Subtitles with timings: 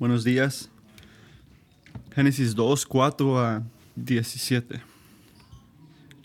[0.00, 0.70] Buenos días.
[2.14, 3.62] Génesis 2, 4 a
[3.96, 4.80] 17.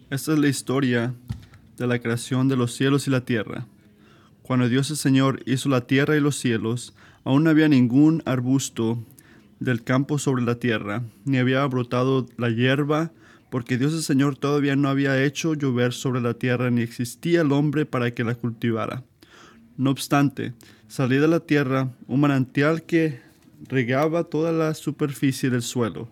[0.10, 1.14] Esta es la historia
[1.76, 3.66] de la creación de los cielos y la tierra.
[4.44, 6.94] Cuando Dios el Señor hizo la tierra y los cielos,
[7.26, 9.04] aún no había ningún arbusto
[9.60, 13.12] del campo sobre la tierra, ni había brotado la hierba,
[13.50, 17.52] porque Dios el Señor todavía no había hecho llover sobre la tierra, ni existía el
[17.52, 19.04] hombre para que la cultivara.
[19.76, 20.54] No obstante,
[20.88, 23.25] salía de la tierra un manantial que
[23.68, 26.08] regaba toda la superficie del suelo.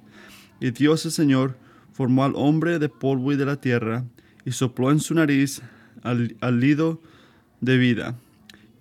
[0.59, 1.57] Y Dios el Señor
[1.91, 4.05] formó al hombre de polvo y de la tierra,
[4.45, 5.61] y sopló en su nariz
[6.01, 7.01] al, lido
[7.61, 8.17] de vida.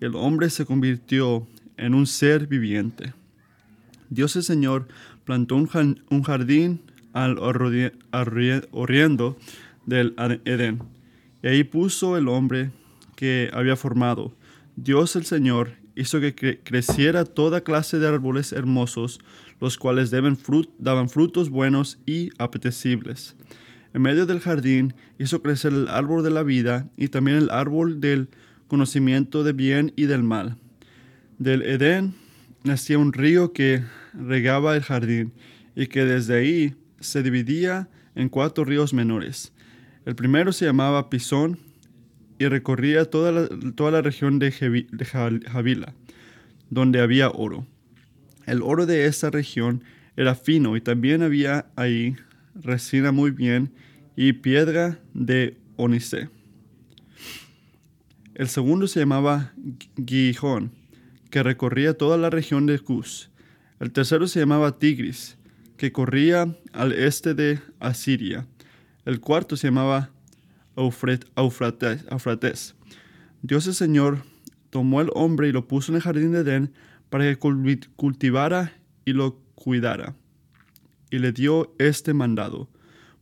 [0.01, 1.47] El hombre se convirtió
[1.77, 3.15] en un ser viviente.
[4.11, 4.89] Dios el Señor
[5.25, 6.81] plantó un jardín
[7.13, 7.39] al
[8.71, 9.37] oriendo
[9.87, 10.83] del Edén,
[11.43, 12.71] y ahí puso el hombre
[13.17, 14.33] que había formado.
[14.77, 19.21] Dios el Señor hizo que creciera toda clase de árboles hermosos,
[19.61, 23.37] los cuales daban frutos buenos y apetecibles.
[23.95, 28.01] En medio del jardín hizo crecer el árbol de la vida y también el árbol
[28.01, 28.29] del
[28.69, 30.57] conocimiento de bien y del mal.
[31.39, 32.15] Del Edén
[32.65, 33.83] nacía un río que
[34.15, 35.33] regaba el jardín
[35.77, 39.53] y que desde ahí se dividía en cuatro ríos menores.
[40.05, 41.59] El primero se llamaba Pisón
[42.43, 45.95] y recorría toda la, toda la región de, Javila,
[46.71, 47.69] donde había oro.
[48.47, 49.85] El oro de esa región
[50.17, 52.17] era fino y también había ahí
[52.57, 53.73] resina muy bien
[54.17, 56.31] y piedra de onice.
[58.35, 59.53] El segundo se llamaba
[60.05, 60.73] Gijón,
[61.31, 63.31] que recorría toda la región de Cus.
[63.79, 65.39] El tercero se llamaba Tigris,
[65.77, 68.49] que corría al este de Asiria.
[69.05, 70.11] El cuarto se llamaba
[73.43, 74.23] Dios el Señor
[74.71, 76.73] tomó al hombre y lo puso en el jardín de Edén
[77.11, 77.39] para que
[77.97, 78.73] cultivara
[79.05, 80.17] y lo cuidara.
[81.11, 82.71] Y le dio este mandado.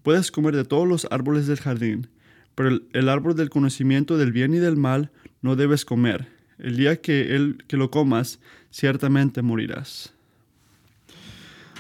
[0.02, 2.08] Puedes comer de todos los árboles del jardín,
[2.54, 5.10] pero el, el, árbol del conocimiento del bien y del mal
[5.42, 6.28] no debes comer.
[6.58, 8.38] El día que, el, que lo comas,
[8.70, 10.14] ciertamente morirás.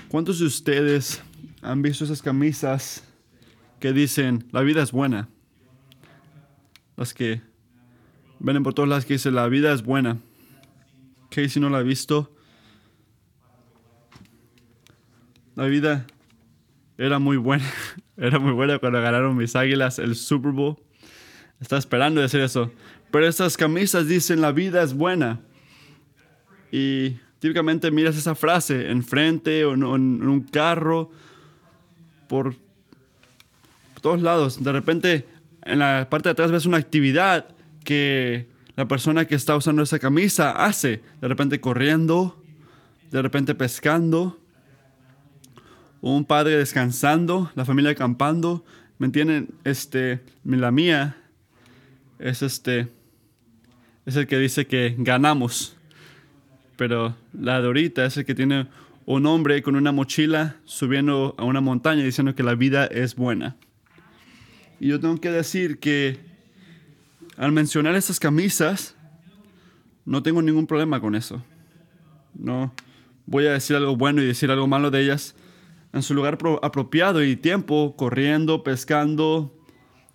[0.08, 1.22] ¿Cuántos de ustedes
[1.62, 3.04] han visto esas camisas
[3.78, 5.28] que dicen, la vida es buena?
[7.00, 7.40] Las que
[8.40, 10.18] ven por todas las que dicen la vida es buena.
[11.30, 12.30] si no la ha visto.
[15.54, 16.06] La vida
[16.98, 17.64] era muy buena.
[18.18, 20.76] Era muy buena cuando ganaron mis águilas el Super Bowl.
[21.58, 22.70] Estaba esperando decir eso.
[23.10, 25.40] Pero esas camisas dicen la vida es buena.
[26.70, 31.10] Y típicamente miras esa frase enfrente o en un carro,
[32.28, 32.56] por
[34.02, 34.62] todos lados.
[34.62, 35.26] De repente
[35.64, 37.48] en la parte de atrás ves una actividad
[37.84, 41.02] que la persona que está usando esa camisa hace.
[41.20, 42.42] De repente corriendo,
[43.10, 44.38] de repente pescando,
[46.00, 48.64] un padre descansando, la familia acampando.
[48.98, 49.48] ¿Me entienden?
[49.64, 51.16] Este, la mía
[52.18, 52.88] es este,
[54.06, 55.76] es el que dice que ganamos.
[56.76, 58.66] Pero la de ahorita es el que tiene
[59.04, 63.56] un hombre con una mochila subiendo a una montaña diciendo que la vida es buena.
[64.80, 66.18] Y yo tengo que decir que
[67.36, 68.96] al mencionar esas camisas,
[70.06, 71.42] no tengo ningún problema con eso.
[72.34, 72.72] No
[73.26, 75.36] voy a decir algo bueno y decir algo malo de ellas.
[75.92, 79.54] En su lugar apropiado y tiempo, corriendo, pescando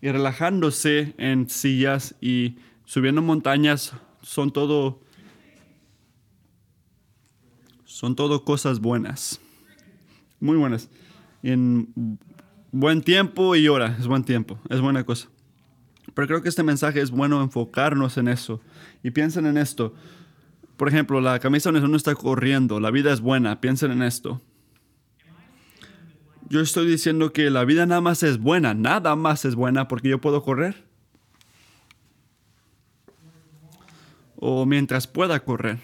[0.02, 5.00] y relajándose en sillas y subiendo montañas, son todo
[7.86, 9.40] son todo cosas buenas.
[10.40, 10.90] Muy buenas.
[11.44, 12.20] En
[12.76, 15.30] buen tiempo y hora, es buen tiempo, es buena cosa.
[16.14, 18.62] Pero creo que este mensaje es bueno enfocarnos en eso.
[19.02, 19.94] Y piensen en esto.
[20.76, 24.42] Por ejemplo, la camisa donde uno está corriendo, la vida es buena, piensen en esto.
[26.50, 30.10] Yo estoy diciendo que la vida nada más es buena, nada más es buena porque
[30.10, 30.84] yo puedo correr.
[34.36, 35.80] O mientras pueda correr.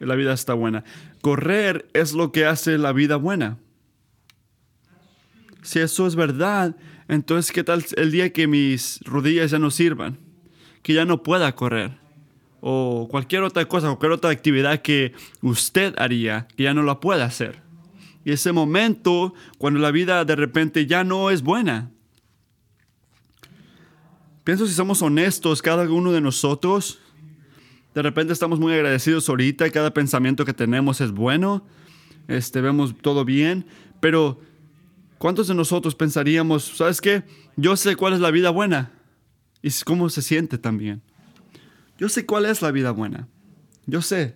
[0.00, 0.82] La vida está buena.
[1.22, 3.58] Correr es lo que hace la vida buena.
[5.64, 6.76] Si eso es verdad,
[7.08, 10.18] entonces ¿qué tal el día que mis rodillas ya no sirvan?
[10.82, 11.92] Que ya no pueda correr.
[12.60, 17.24] O cualquier otra cosa, cualquier otra actividad que usted haría, que ya no la pueda
[17.24, 17.62] hacer.
[18.26, 21.90] Y ese momento, cuando la vida de repente ya no es buena.
[24.44, 27.00] Pienso si somos honestos, cada uno de nosotros,
[27.94, 31.66] de repente estamos muy agradecidos ahorita, cada pensamiento que tenemos es bueno,
[32.28, 33.64] este, vemos todo bien,
[34.00, 34.40] pero
[35.24, 37.22] ¿Cuántos de nosotros pensaríamos, sabes qué?
[37.56, 38.92] Yo sé cuál es la vida buena
[39.62, 41.00] y cómo se siente también.
[41.96, 43.26] Yo sé cuál es la vida buena.
[43.86, 44.34] Yo sé.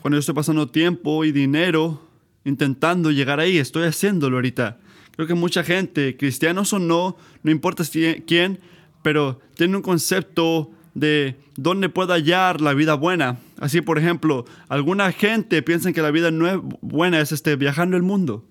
[0.00, 2.00] cuando yo estoy pasando tiempo y dinero
[2.44, 4.78] intentando llegar ahí, estoy haciéndolo ahorita.
[5.16, 7.82] Creo que mucha gente, cristianos o no, no importa
[8.24, 8.60] quién,
[9.02, 13.40] pero tiene un concepto de dónde puedo hallar la vida buena.
[13.58, 18.02] Así, por ejemplo, alguna gente piensa que la vida no buena es este, viajando el
[18.02, 18.44] mundo.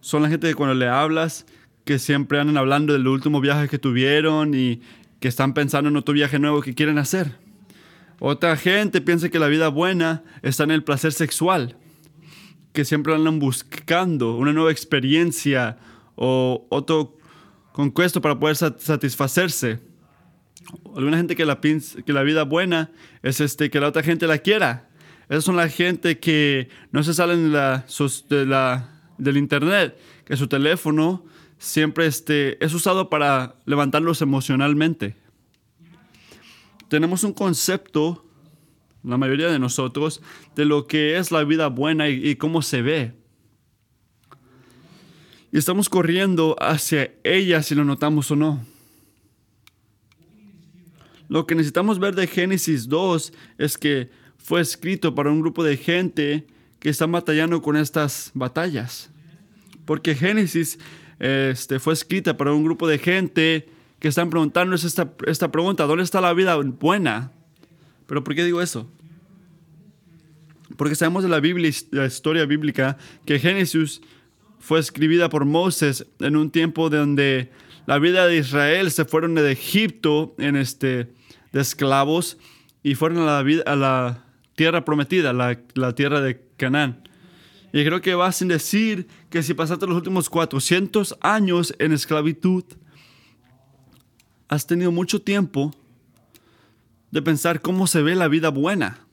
[0.00, 1.46] Son la gente que cuando le hablas,
[1.84, 4.82] que siempre andan hablando del último viaje que tuvieron y
[5.20, 7.38] que están pensando en otro viaje nuevo que quieren hacer.
[8.18, 11.76] Otra gente piensa que la vida buena está en el placer sexual,
[12.72, 15.78] que siempre andan buscando una nueva experiencia
[16.14, 17.16] o otro
[17.72, 19.80] conquesto para poder satisfacerse.
[20.96, 22.90] Alguna gente que la, que la vida buena
[23.22, 24.88] es este, que la otra gente la quiera.
[25.28, 27.86] Esas son la gente que no se salen de la,
[28.28, 28.88] de la,
[29.18, 31.24] del internet, que su teléfono
[31.58, 35.16] siempre este, es usado para levantarlos emocionalmente.
[36.88, 38.26] Tenemos un concepto,
[39.02, 40.20] la mayoría de nosotros,
[40.54, 43.14] de lo que es la vida buena y, cómo se ve.
[45.52, 48.71] Y estamos corriendo hacia ella si lo notamos o no.
[51.32, 55.78] Lo que necesitamos ver de Génesis 2 es que fue escrito para un grupo de
[55.78, 56.46] gente
[56.78, 59.10] que está batallando con estas batallas.
[59.86, 60.78] Porque Génesis
[61.18, 63.66] este, fue escrita para un grupo de gente
[63.98, 67.32] que están preguntándose esta, esta pregunta, ¿dónde está la vida buena?
[68.06, 68.86] Pero ¿por qué digo eso?
[70.76, 74.02] Porque sabemos de la Biblia, la historia bíblica, que Génesis
[74.58, 77.50] fue escribida por Moisés en un tiempo donde
[77.86, 81.08] la vida de Israel se fueron de Egipto en este,
[81.52, 82.38] de esclavos
[82.82, 87.08] y fueron a la, vida, a la tierra prometida, la, la tierra de Canaán.
[87.72, 92.64] Y creo que va sin decir que si pasaste los últimos 400 años en esclavitud,
[94.48, 95.74] has tenido mucho tiempo
[97.10, 99.06] de pensar cómo se ve la vida buena.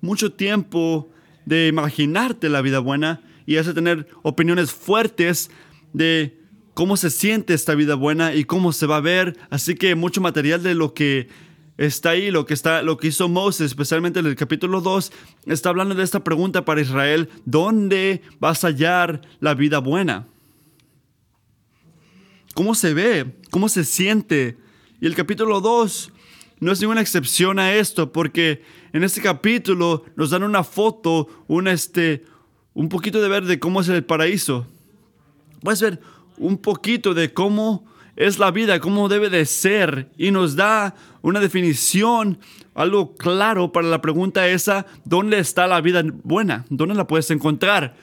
[0.00, 1.10] Mucho tiempo
[1.44, 5.50] de imaginarte la vida buena y has de tener opiniones fuertes
[5.92, 6.43] de
[6.74, 9.38] cómo se siente esta vida buena y cómo se va a ver.
[9.48, 11.28] Así que mucho material de lo que
[11.78, 15.12] está ahí, lo que, está, lo que hizo Moses, especialmente en el capítulo 2,
[15.46, 20.28] está hablando de esta pregunta para Israel, ¿dónde vas a hallar la vida buena?
[22.54, 23.36] ¿Cómo se ve?
[23.50, 24.56] ¿Cómo se siente?
[25.00, 26.12] Y el capítulo 2
[26.60, 28.62] no es ninguna excepción a esto, porque
[28.92, 32.24] en este capítulo nos dan una foto, un, este,
[32.72, 34.68] un poquito de ver de cómo es el paraíso.
[35.60, 36.00] Puedes ver
[36.38, 37.84] un poquito de cómo
[38.16, 42.38] es la vida, cómo debe de ser, y nos da una definición,
[42.74, 46.64] algo claro para la pregunta esa, ¿dónde está la vida buena?
[46.70, 47.96] ¿Dónde la puedes encontrar?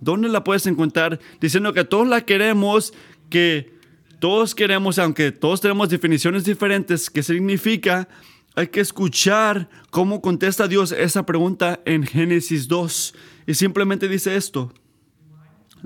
[0.00, 1.18] ¿Dónde la puedes encontrar?
[1.40, 2.92] Diciendo que todos la queremos,
[3.30, 3.74] que
[4.20, 8.08] todos queremos, aunque todos tenemos definiciones diferentes, ¿qué significa?
[8.54, 13.14] Hay que escuchar cómo contesta Dios esa pregunta en Génesis 2.
[13.46, 14.72] Y simplemente dice esto.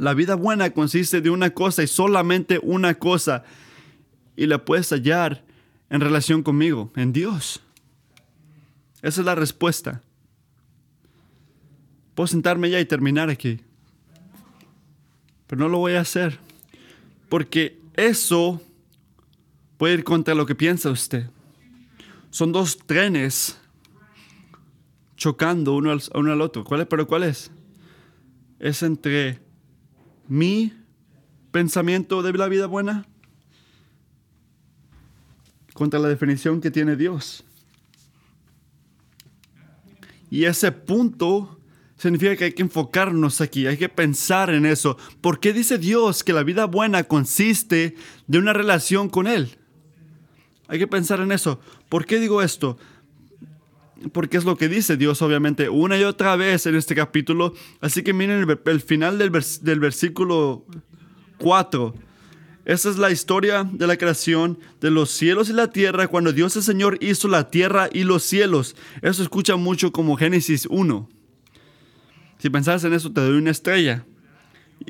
[0.00, 3.44] La vida buena consiste de una cosa y solamente una cosa.
[4.34, 5.44] Y la puedes hallar
[5.90, 7.60] en relación conmigo, en Dios?
[9.02, 10.00] Esa es la respuesta.
[12.14, 13.60] Puedo sentarme ya y terminar aquí.
[15.46, 16.38] Pero no lo voy a hacer.
[17.28, 18.62] Porque eso
[19.76, 21.28] puede ir contra lo que piensa usted.
[22.30, 23.60] Son dos trenes
[25.18, 26.64] chocando uno al, uno al otro.
[26.64, 26.86] ¿Cuál es?
[26.86, 27.50] ¿Pero cuál es?
[28.58, 29.49] Es entre
[30.30, 30.72] mi
[31.50, 33.04] pensamiento de la vida buena
[35.74, 37.42] contra la definición que tiene Dios.
[40.30, 41.58] Y ese punto
[41.96, 44.96] significa que hay que enfocarnos aquí, hay que pensar en eso.
[45.20, 47.96] ¿Por qué dice Dios que la vida buena consiste
[48.28, 49.58] de una relación con Él?
[50.68, 51.58] Hay que pensar en eso.
[51.88, 52.78] ¿Por qué digo esto?
[54.12, 57.54] Porque es lo que dice Dios, obviamente, una y otra vez en este capítulo.
[57.80, 59.30] Así que miren el, final del,
[59.62, 60.64] del versículo
[61.38, 61.94] 4.
[62.64, 66.56] Esa es la historia de la creación de los cielos y la tierra cuando Dios
[66.56, 68.76] el Señor hizo la tierra y los cielos.
[69.02, 71.08] Eso escucha mucho como Génesis 1.
[72.38, 74.04] Si pensás en eso, te doy una estrella.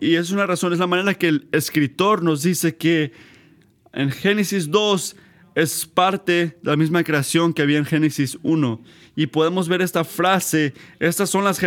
[0.01, 3.13] Y es una razón, es la manera que el escritor nos dice que
[3.93, 5.17] en Génesis 2
[5.55, 8.83] es parte de la misma creación que había en Génesis 1.
[9.17, 11.61] Y podemos ver esta frase, estas son las,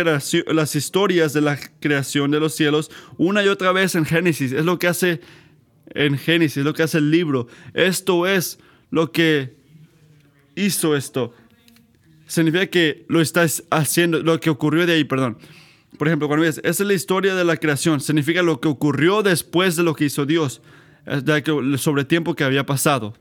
[0.46, 4.52] las historias de la creación de los cielos, una y otra vez en Génesis.
[4.52, 5.20] Es lo que hace
[5.94, 7.46] en Génesis, lo que hace el libro.
[7.74, 8.58] Esto es
[8.90, 9.56] lo que
[10.54, 11.34] hizo esto.
[12.26, 15.38] Significa que lo estás haciendo, lo que ocurrió de ahí, perdón.
[15.98, 19.22] Por ejemplo, cuando ves, esa es la historia de la creación, significa lo que ocurrió
[19.22, 20.60] después de lo que hizo Dios,
[21.76, 23.14] sobre el tiempo que había pasado.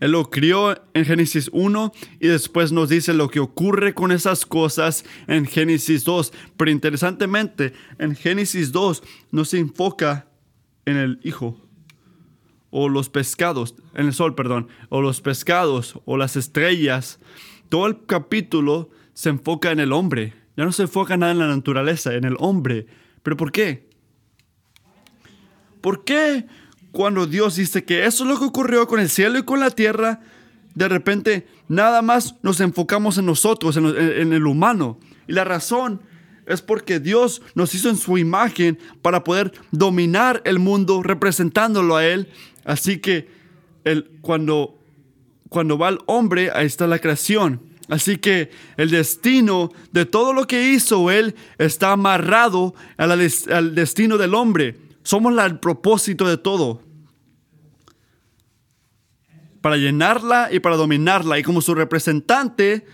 [0.00, 4.46] Él lo crió en Génesis 1 y después nos dice lo que ocurre con esas
[4.46, 6.32] cosas en Génesis 2.
[6.56, 10.26] Pero interesantemente, en Génesis 2 no se enfoca
[10.86, 11.60] en el Hijo
[12.70, 17.18] o los pescados, en el sol, perdón, o los pescados o las estrellas.
[17.68, 20.34] Todo el capítulo se enfoca en el hombre.
[20.56, 22.86] Ya no se enfoca nada en la naturaleza, en el hombre.
[23.22, 23.88] ¿Pero por qué?
[25.80, 26.46] ¿Por qué
[26.92, 29.70] cuando Dios dice que eso es lo que ocurrió con el cielo y con la
[29.70, 30.20] tierra,
[30.74, 34.98] de repente nada más nos enfocamos en nosotros, en, el humano?
[35.28, 36.00] Y la razón
[36.46, 42.04] es porque Dios nos hizo en su imagen para poder dominar el mundo representándolo a
[42.04, 42.28] Él.
[42.64, 43.28] Así que
[43.84, 44.78] el, cuando,
[45.48, 47.60] cuando va el hombre, ahí está la creación.
[47.88, 54.34] Así que el destino de todo lo que hizo Él está amarrado al destino del
[54.34, 54.89] hombre.
[55.02, 56.82] Somos el propósito de todo.
[59.60, 61.38] Para llenarla y para dominarla.
[61.38, 62.86] Y como su representante,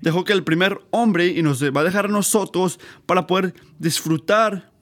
[0.00, 4.72] dejó que el primer hombre y nos va a dejar a nosotros para poder disfrutar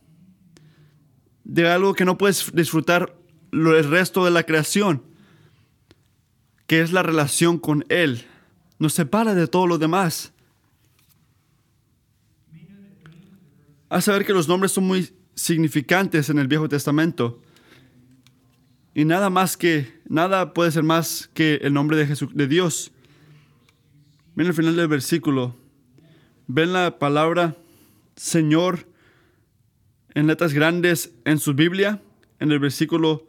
[1.44, 3.16] de algo que no puedes disfrutar
[3.52, 5.02] el resto de la creación,
[6.66, 8.26] que es la relación con Él.
[8.78, 10.32] Nos separa de todo lo demás.
[13.88, 17.40] A saber que los nombres son muy significantes en el Viejo Testamento.
[18.94, 22.90] Y nada más que, nada puede ser más que el nombre de, Jesús, de Dios.
[24.34, 25.54] Miren el final del versículo.
[26.48, 27.56] Ven la palabra
[28.16, 28.88] Señor
[30.14, 32.00] en letras grandes en su Biblia,
[32.40, 33.26] en el versículo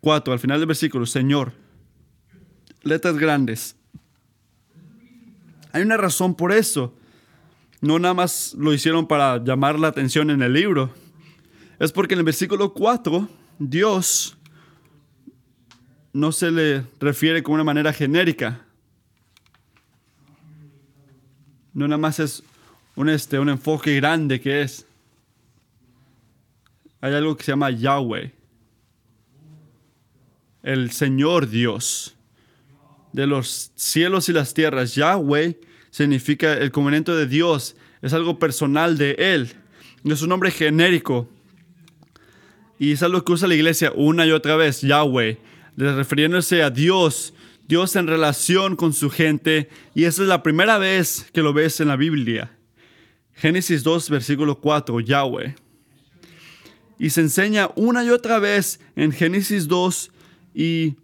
[0.00, 1.52] 4, al final del versículo, Señor.
[2.82, 3.76] Letras grandes.
[5.72, 6.96] Hay una razón por eso.
[7.82, 10.94] No nada más lo hicieron para llamar la atención en el libro.
[11.78, 13.28] Es porque en el versículo 4,
[13.58, 14.36] Dios
[16.12, 18.66] no se le refiere con una manera genérica.
[21.76, 22.42] no nada más es
[22.94, 24.86] un, este, un enfoque grande que es.
[27.02, 28.32] Hay algo que se llama Yahweh,
[30.62, 32.16] el Señor Dios
[33.12, 34.94] de los cielos y las tierras.
[34.94, 39.52] Yahweh significa el conveniente de Dios, es algo personal de Él,
[40.02, 41.28] no es un nombre genérico.
[42.78, 45.38] Y es algo que usa la iglesia una y otra vez, Yahweh,
[45.76, 47.32] refiriéndose a Dios
[47.68, 51.80] Dios en relación con su gente y esa es la primera vez que lo ves
[51.80, 52.56] en la Biblia.
[53.34, 55.56] Génesis 2, versículo 4, Yahweh.
[56.98, 60.10] Y se enseña una y otra vez en Génesis 2
[60.54, 60.94] y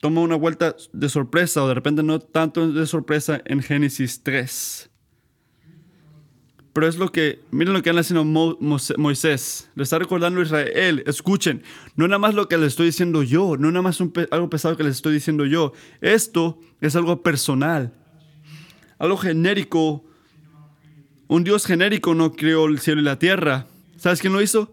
[0.00, 4.90] toma una vuelta de sorpresa o de repente no tanto de sorpresa en Génesis 3.
[6.78, 9.68] Pero es lo que, miren lo que han haciendo Moisés.
[9.74, 11.02] Le está recordando a Israel.
[11.08, 11.64] Escuchen,
[11.96, 14.84] no nada más lo que les estoy diciendo yo, no nada más algo pesado que
[14.84, 15.72] les estoy diciendo yo.
[16.00, 17.92] Esto es algo personal,
[19.00, 20.04] algo genérico.
[21.26, 23.66] Un Dios genérico no creó el cielo y la tierra.
[23.96, 24.72] ¿Sabes quién lo hizo?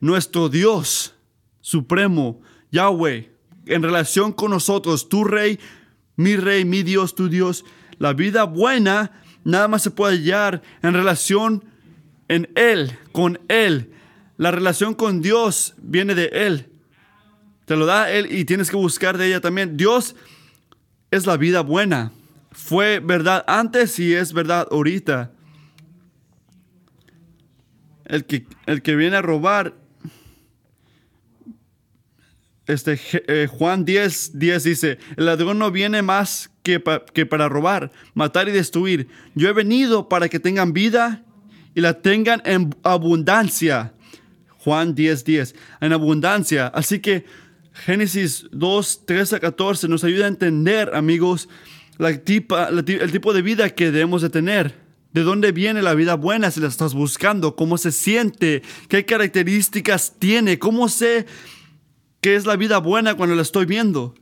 [0.00, 1.14] Nuestro Dios
[1.62, 3.32] supremo, Yahweh,
[3.64, 5.58] en relación con nosotros, tu rey,
[6.16, 7.64] mi rey, mi Dios, tu Dios.
[7.98, 11.64] La vida buena nada más se puede hallar en relación
[12.28, 13.92] en Él, con Él.
[14.36, 16.70] La relación con Dios viene de Él.
[17.64, 19.78] Te lo da Él y tienes que buscar de ella también.
[19.78, 20.16] Dios
[21.10, 22.12] es la vida buena.
[22.52, 25.32] Fue verdad antes y es verdad ahorita.
[28.04, 29.74] El que, el que viene a robar
[32.68, 36.82] este, eh, Juan 10, 10 dice, el ladrón no viene más que,
[37.14, 39.08] que, para robar, matar y destruir.
[39.34, 41.24] Yo he venido para que tengan vida
[41.74, 43.94] y la tengan en abundancia.
[44.58, 46.66] Juan 10, 10, en abundancia.
[46.68, 47.24] Así que
[47.72, 51.48] Génesis 2, 13 a 14 nos ayuda a entender, amigos,
[51.96, 54.88] la tipa, el tipo de vida que debemos de tener.
[55.12, 57.56] ¿De dónde viene la vida buena si la estás buscando?
[57.56, 58.62] ¿Cómo se siente?
[58.88, 60.58] ¿Qué características tiene?
[60.58, 61.24] ¿Cómo se
[62.20, 64.14] ¿Qué es la vida buena cuando la estoy viendo?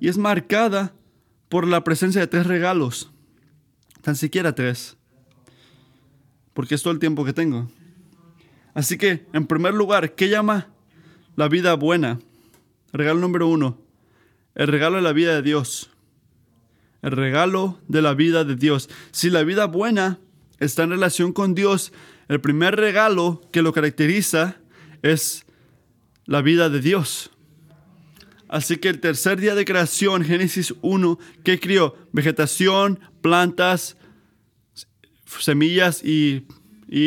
[0.00, 0.94] Y es marcada
[1.48, 3.10] por la presencia de tres regalos.
[4.00, 4.96] Tan siquiera tres.
[6.54, 7.70] Porque es todo el tiempo que tengo.
[8.74, 10.68] Así que, en primer lugar, ¿qué llama
[11.36, 12.18] la vida buena?
[12.92, 13.78] Regalo número uno.
[14.54, 15.90] El regalo de la vida de Dios.
[17.02, 18.88] El regalo de la vida de Dios.
[19.10, 20.18] Si la vida buena
[20.58, 21.92] está en relación con Dios,
[22.28, 24.56] el primer regalo que lo caracteriza
[25.02, 25.44] es
[26.26, 27.30] la vida de Dios.
[28.48, 31.96] Así que el tercer día de creación, Génesis 1, ¿qué crió?
[32.12, 33.96] Vegetación, plantas,
[35.24, 36.44] semillas y,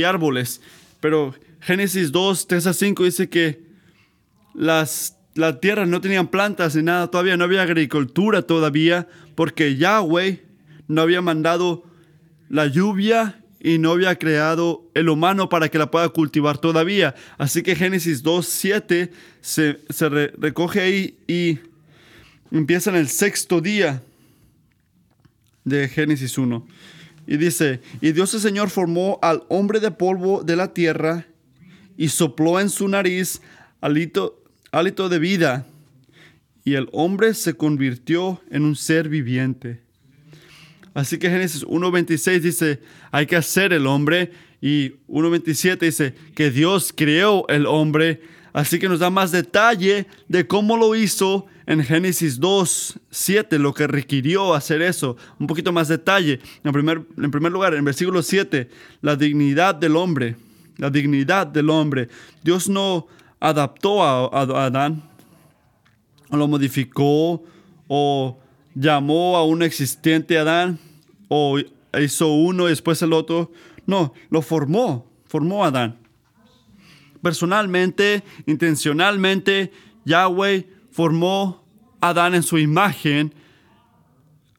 [0.04, 0.62] árboles.
[1.00, 3.64] Pero Génesis 2, 3 a 5 dice que
[4.56, 10.44] las, la tierra no tenían plantas ni nada todavía, no había agricultura todavía, porque Yahweh
[10.88, 11.84] no había mandado
[12.50, 17.16] la lluvia y no había creado el humano para que la pueda cultivar todavía.
[17.40, 19.10] Así que Génesis 2.7
[19.42, 21.58] se, se recoge ahí y
[22.52, 24.04] empieza en el sexto día
[25.64, 26.64] de Génesis 1.
[27.26, 31.26] Y dice, y Dios el Señor formó al hombre de polvo de la tierra
[31.98, 33.42] y sopló en su nariz
[33.82, 35.66] hálito, hálito de vida.
[36.64, 39.85] Y el hombre se convirtió en un ser viviente.
[40.96, 42.80] Así que Génesis 1.26 dice,
[43.12, 44.32] hay que hacer el hombre.
[44.62, 48.22] Y 1.27 dice que Dios creó el hombre.
[48.54, 53.74] Así que nos da más detalle de cómo lo hizo en Génesis 2, 7, lo
[53.74, 55.18] que requirió hacer eso.
[55.38, 56.40] Un poquito más detalle.
[56.64, 58.70] En primer, en primer lugar, en versículo 7,
[59.02, 60.38] la dignidad del hombre.
[60.78, 62.08] La dignidad del hombre.
[62.42, 63.08] Dios no
[63.42, 65.04] adaptó a, a Adán,
[66.30, 67.44] o lo modificó,
[67.90, 68.40] o
[68.74, 70.80] llamó a un existente Adán,
[71.28, 71.60] o
[72.00, 73.52] hizo uno y después el otro.
[73.86, 76.00] No, lo formó, formó a Adán.
[77.22, 79.72] Personalmente, intencionalmente,
[80.06, 81.66] Yahweh formó
[82.02, 83.34] a Adán en su imagen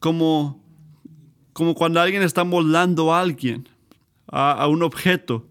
[0.01, 0.63] como,
[1.53, 3.69] como cuando alguien está moldando a alguien,
[4.29, 5.47] a, un objeto.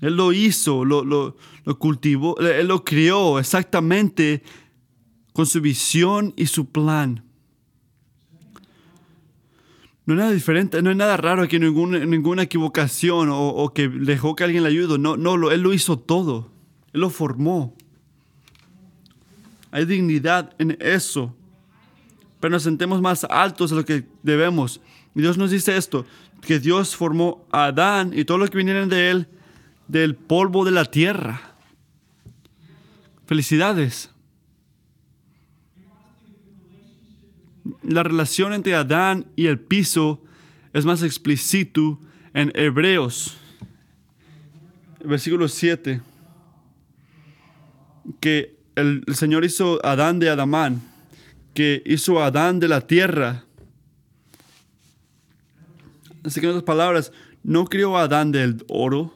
[0.00, 4.42] Él lo hizo, lo, lo, lo, cultivó, él lo crió exactamente
[5.32, 7.24] con su visión y su plan.
[10.10, 14.42] No hay nada diferente, no hay nada raro aquí, ninguna, equivocación o, que dejó que
[14.42, 14.98] alguien le ayude.
[14.98, 16.50] No, no, él lo hizo todo.
[16.92, 17.76] Él lo formó.
[19.70, 21.32] Hay dignidad en eso.
[22.40, 24.80] Pero nos sentemos más altos de lo que debemos.
[25.14, 26.04] Y Dios nos dice esto,
[26.40, 29.28] que Dios formó a Adán y todo lo que vinieron de él
[29.86, 31.54] del polvo de la tierra.
[33.26, 34.10] Felicidades.
[37.82, 40.22] La relación entre Adán y el piso
[40.72, 41.98] es más explícito
[42.32, 43.36] en Hebreos,
[45.04, 46.00] versículo 7,
[48.20, 50.80] que el, Señor hizo Adán de Adamán,
[51.54, 53.44] que hizo Adán de la tierra.
[56.24, 59.14] Así que en otras palabras, no crió a Adán del oro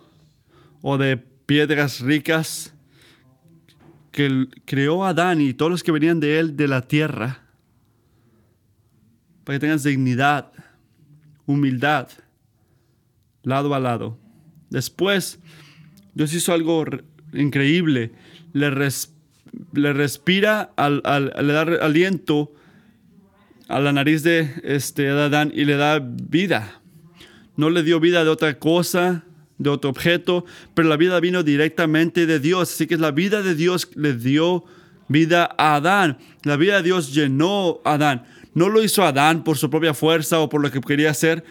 [0.82, 2.72] o de piedras ricas,
[4.10, 7.43] que creó Adán y todos los que venían de él de la tierra,
[9.44, 10.52] para que tengas dignidad,
[11.46, 12.08] humildad,
[13.42, 14.18] lado a lado.
[14.70, 15.38] Después,
[16.14, 16.84] Dios hizo algo
[17.32, 18.12] increíble,
[18.52, 19.14] le respetó
[19.72, 21.02] le respira, al,
[21.40, 22.52] le da aliento
[23.68, 26.80] a la nariz de este, Adán y le da vida.
[27.56, 29.24] No le dio vida de otra cosa,
[29.58, 32.72] de otro objeto, pero la vida vino directamente de Dios.
[32.72, 34.64] Así que la vida de Dios le dio
[35.08, 36.18] vida a Adán.
[36.42, 38.24] La vida de Dios llenó a Adán.
[38.54, 41.44] No lo hizo Adán por su propia fuerza o por lo que quería hacer.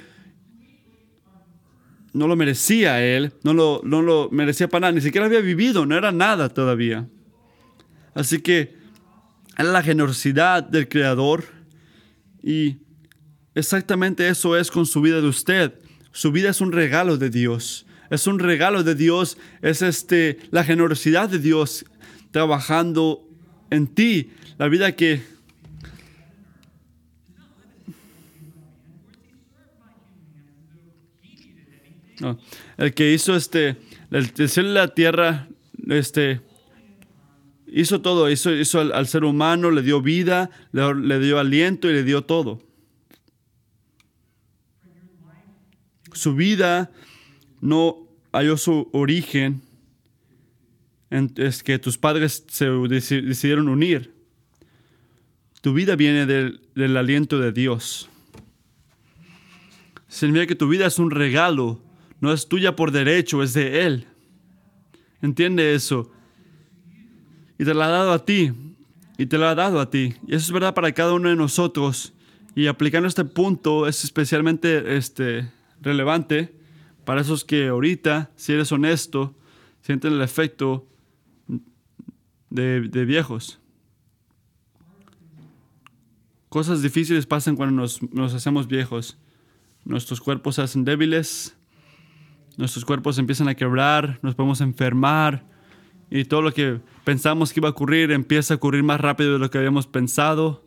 [2.13, 5.85] No lo merecía él, no lo, no lo merecía para nada, ni siquiera había vivido,
[5.85, 7.07] no era nada todavía.
[8.13, 8.75] Así que
[9.57, 11.43] es la generosidad del Creador
[12.41, 12.77] y
[13.55, 15.73] exactamente eso es con su vida de usted.
[16.11, 17.85] Su vida es un regalo de Dios.
[18.09, 21.85] Es un regalo de Dios, es este la generosidad de Dios
[22.29, 23.27] trabajando
[23.71, 25.23] en ti, la vida que
[32.77, 33.77] el que hizo este
[34.11, 35.47] el cielo y la tierra
[35.89, 36.41] este
[37.73, 42.03] hizo todo, hizo, hizo al, ser humano, le dio vida, le, dio aliento y le
[42.03, 42.61] dio todo.
[46.13, 46.91] Su vida
[47.59, 49.61] no halló su origen
[51.09, 54.13] en, es que tus padres se decidieron unir.
[55.61, 58.09] Tu vida viene del, del aliento de Dios.
[60.07, 61.81] Significa que tu vida es un regalo,
[62.23, 64.07] no es tuya por derecho, es de Él.
[65.21, 66.09] ¿Entiende eso?
[67.57, 68.51] y te la ha dado a ti,
[69.17, 70.15] y te la ha dado a ti.
[70.27, 72.13] Y eso es verdad para cada uno de nosotros.
[72.55, 75.49] Y aplicando este punto es especialmente este,
[75.81, 76.53] relevante
[77.05, 79.35] para esos que ahorita, si eres honesto,
[79.81, 80.87] sienten el efecto
[82.49, 83.59] de, de viejos.
[86.49, 89.17] Cosas difíciles pasan cuando nos, nos hacemos viejos.
[89.85, 91.55] Nuestros cuerpos se hacen débiles,
[92.57, 95.45] nuestros cuerpos empiezan a quebrar, nos podemos enfermar,
[96.15, 99.39] y todo lo que pensamos que iba a ocurrir empieza a ocurrir más rápido de
[99.39, 100.63] lo que habíamos pensado.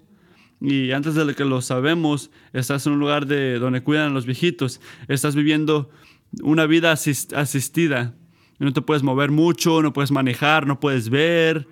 [0.61, 4.27] Y antes de que lo sabemos, estás en un lugar de, donde cuidan a los
[4.27, 4.81] viejitos.
[5.07, 5.89] Estás viviendo
[6.43, 8.17] una vida asistida.
[8.59, 11.69] No te puedes mover mucho, no puedes manejar, no puedes ver,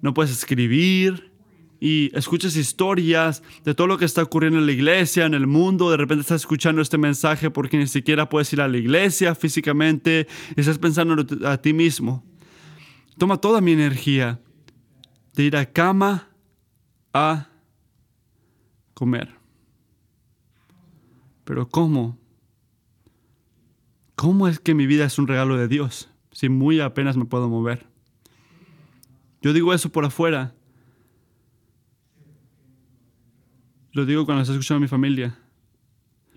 [0.00, 1.27] no puedes escribir
[1.80, 5.90] y escuchas historias de todo lo que está ocurriendo en la iglesia, en el mundo,
[5.90, 10.26] de repente estás escuchando este mensaje porque ni siquiera puedes ir a la iglesia físicamente,
[10.56, 12.24] estás pensando a ti mismo.
[13.16, 14.40] Toma toda mi energía
[15.34, 16.28] de ir a cama
[17.12, 17.48] a
[18.94, 19.34] comer.
[21.44, 22.18] Pero ¿cómo?
[24.16, 27.48] ¿Cómo es que mi vida es un regalo de Dios si muy apenas me puedo
[27.48, 27.86] mover?
[29.40, 30.54] Yo digo eso por afuera.
[33.92, 35.38] Lo digo cuando está escuchando a mi familia.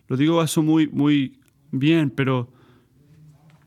[0.07, 1.39] Lo digo eso muy, muy
[1.71, 2.51] bien, pero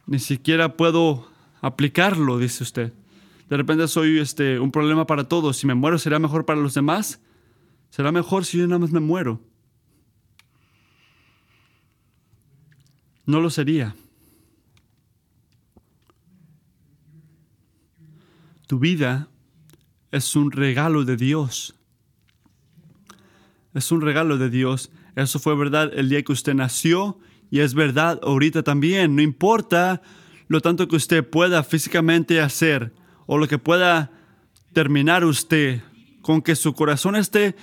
[0.07, 1.29] ni siquiera puedo
[1.61, 2.93] aplicarlo, dice usted.
[3.49, 5.57] De repente soy este, un problema para todos.
[5.57, 7.21] Si me muero, ¿será mejor para los demás?
[7.91, 9.41] ¿Será mejor si yo nada más me muero?
[13.27, 13.95] No lo sería.
[18.67, 19.29] Tu vida
[20.11, 21.75] es un regalo de Dios.
[23.75, 24.91] Es un regalo de Dios.
[25.17, 27.19] Eso fue verdad el día que usted nació
[27.51, 29.17] y es verdad ahorita también.
[29.17, 30.01] No importa
[30.49, 32.93] lo tanto que usted pueda físicamente hacer
[33.27, 34.13] o lo que pueda
[34.73, 35.81] terminar usted,
[36.23, 37.57] con que su corazón esté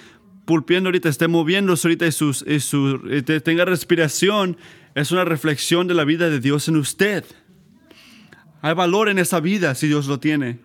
[0.45, 3.00] pulpiendo ahorita, esté moviéndose ahorita y, sus, y su,
[3.43, 4.58] tenga respiración,
[4.95, 7.24] es una reflexión de la vida de Dios en usted.
[8.62, 10.60] Hay valor en esa vida si Dios lo tiene.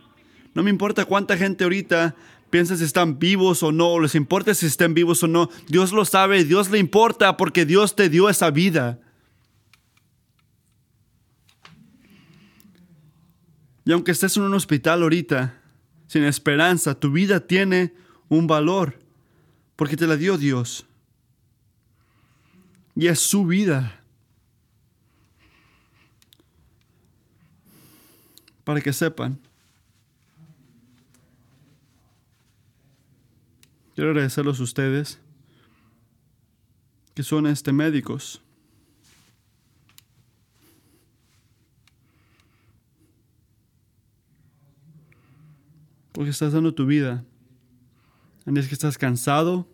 [0.54, 2.14] No me importa cuánta gente ahorita
[2.50, 5.50] piensa si están vivos o no, les importa si estén vivos o no.
[5.68, 9.00] Dios lo sabe, Dios le importa porque Dios te dio esa vida.
[13.84, 15.60] Y aunque estés en un hospital ahorita,
[16.08, 17.94] sin esperanza, tu vida tiene
[18.28, 18.98] un valor,
[19.76, 20.86] porque te la dio Dios.
[22.96, 24.00] Y es su vida.
[28.64, 29.38] Para que sepan.
[33.96, 35.18] Quiero agradecerlos a ustedes
[37.14, 38.40] que son este médicos.
[46.16, 47.26] porque estás dando tu vida.
[48.46, 49.68] Es que estás cansado,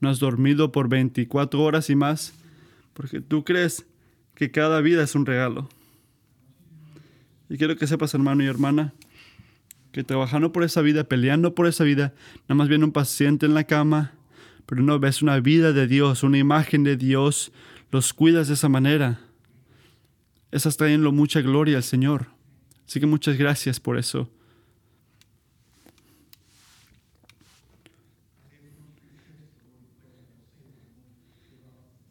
[0.00, 2.34] no has dormido por 24 horas y más,
[2.92, 3.86] porque tú crees
[4.34, 5.70] que cada vida es un regalo.
[7.48, 8.92] Y quiero que sepas, hermano y hermana,
[9.92, 13.54] que trabajando por esa vida, peleando por esa vida, nada más viene un paciente en
[13.54, 14.12] la cama,
[14.66, 17.52] pero no ves una vida de Dios, una imagen de Dios,
[17.90, 19.20] los cuidas de esa manera.
[20.52, 22.28] Estás trayendo mucha gloria al Señor.
[22.86, 24.28] Así que muchas gracias por eso.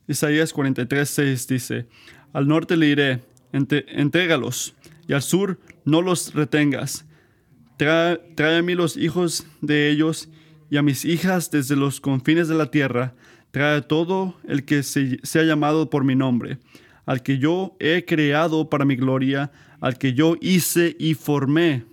[0.08, 1.88] Isaías 43, 6 dice,
[2.34, 4.74] al norte le iré, entrégalos,
[5.08, 7.06] y al sur no los retengas.
[7.80, 8.20] Trae,
[8.58, 10.28] a mí los hijos de ellos
[10.70, 13.14] y a mis hijas desde los confines de la tierra.
[13.52, 16.58] Trae a todo el que se, sea llamado por mi nombre,
[17.06, 21.86] al que yo he creado para mi gloria, al que yo hice y formé.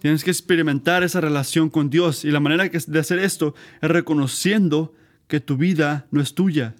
[0.00, 4.92] Tienes que experimentar esa relación con Dios y la manera de hacer esto es reconociendo
[5.28, 6.74] que tu vida no es tuya.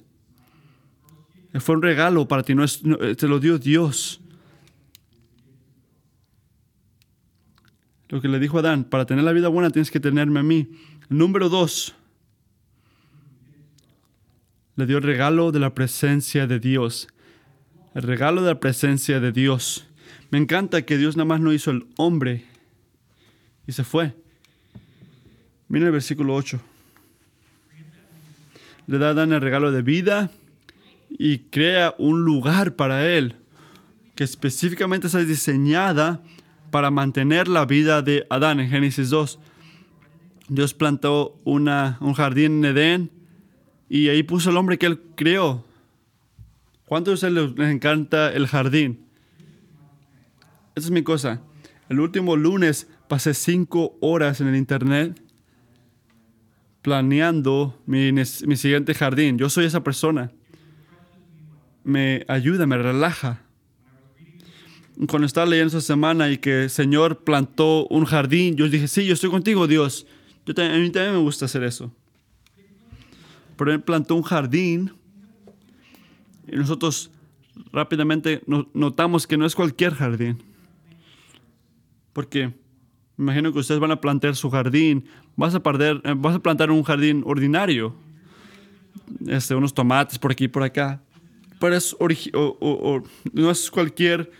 [1.61, 2.83] Fue un regalo para ti, no es,
[3.17, 4.22] te lo dio Dios.
[8.13, 10.69] Lo que le dijo Adán, para tener la vida buena tienes que tenerme a mí.
[11.09, 11.97] Número dos,
[14.77, 17.09] le dio el regalo de la presencia de Dios.
[17.95, 19.89] El regalo de la presencia de Dios.
[20.31, 22.45] Me encanta que Dios nada más no hizo el hombre
[23.67, 24.15] y se fue.
[25.69, 26.61] Mira el versículo 8
[28.87, 30.31] le da a Adán el regalo de vida
[31.09, 33.37] y crea un lugar para él
[34.15, 36.23] que específicamente está diseñada
[36.73, 39.39] para mantener la vida de Adán en Génesis 2.
[40.49, 43.11] Dios plantó una, un jardín en Edén
[43.91, 45.67] y ahí puso el hombre que él creó.
[46.87, 49.05] ¿Cuántos de ustedes les encanta el jardín?
[50.75, 51.43] Esa es mi cosa.
[51.91, 55.23] El último lunes pasé cinco horas en el internet
[56.81, 59.37] planeando mi, mi siguiente jardín.
[59.37, 60.33] Yo soy esa persona.
[61.85, 63.43] Me ayuda, me relaja.
[65.09, 69.05] Cuando estaba leyendo esa semana y que el Señor plantó un jardín, yo dije, sí,
[69.07, 70.07] yo estoy contigo, Dios.
[70.47, 71.93] Yo a mí también me gusta hacer eso.
[73.57, 74.93] Pero Él plantó un jardín
[76.47, 77.11] y nosotros
[77.73, 78.43] rápidamente
[78.75, 80.43] notamos que no es cualquier jardín.
[82.13, 82.53] Porque
[83.19, 85.05] imagino que ustedes van a plantar su jardín
[85.37, 87.95] vas a, perder, eh, vas a plantar un jardín ordinario,
[89.27, 91.01] este, unos tomates por aquí y por acá,
[91.61, 91.97] pero es
[93.33, 94.31] no es cualquier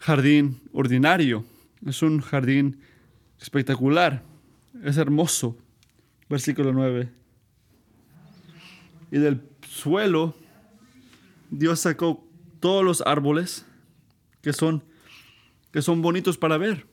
[0.00, 1.44] jardín ordinario,
[1.86, 2.80] es un jardín
[3.40, 4.22] espectacular,
[4.82, 5.56] es hermoso.
[6.28, 7.08] Versículo 9.
[9.12, 10.34] Y del suelo
[11.50, 12.24] Dios sacó
[12.60, 13.66] todos los árboles
[14.42, 14.84] que son,
[15.72, 16.86] que son bonitos para ver.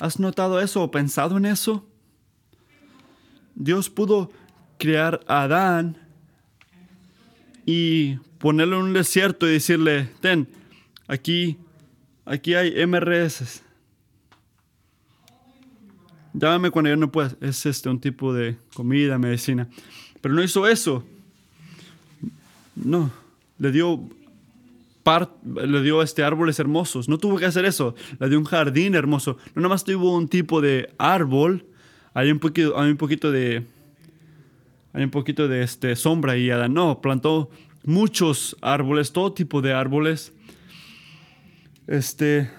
[0.00, 1.86] ¿Has notado eso o pensado en eso?
[3.54, 4.32] Dios pudo
[4.78, 5.96] crear a Adán
[7.64, 10.48] y ponerlo en un desierto y decirle, ten,
[11.06, 11.56] aquí,
[12.24, 13.62] aquí hay MRS.
[16.32, 17.36] Llámame cuando yo no pueda.
[17.40, 19.68] Es este un tipo de comida, medicina.
[20.20, 21.04] Pero no hizo eso.
[22.74, 23.10] No.
[23.58, 24.00] Le dio
[25.54, 27.08] le dio este árboles hermosos.
[27.08, 27.94] No tuvo que hacer eso.
[28.18, 29.36] Le dio un jardín hermoso.
[29.54, 31.64] No nada más tuvo un tipo de árbol.
[32.14, 33.64] Hay un poquito, hay un poquito de
[34.94, 37.50] hay un poquito de este, sombra y Adán no, plantó
[37.84, 40.32] muchos árboles, todo tipo de árboles.
[41.86, 42.50] Este,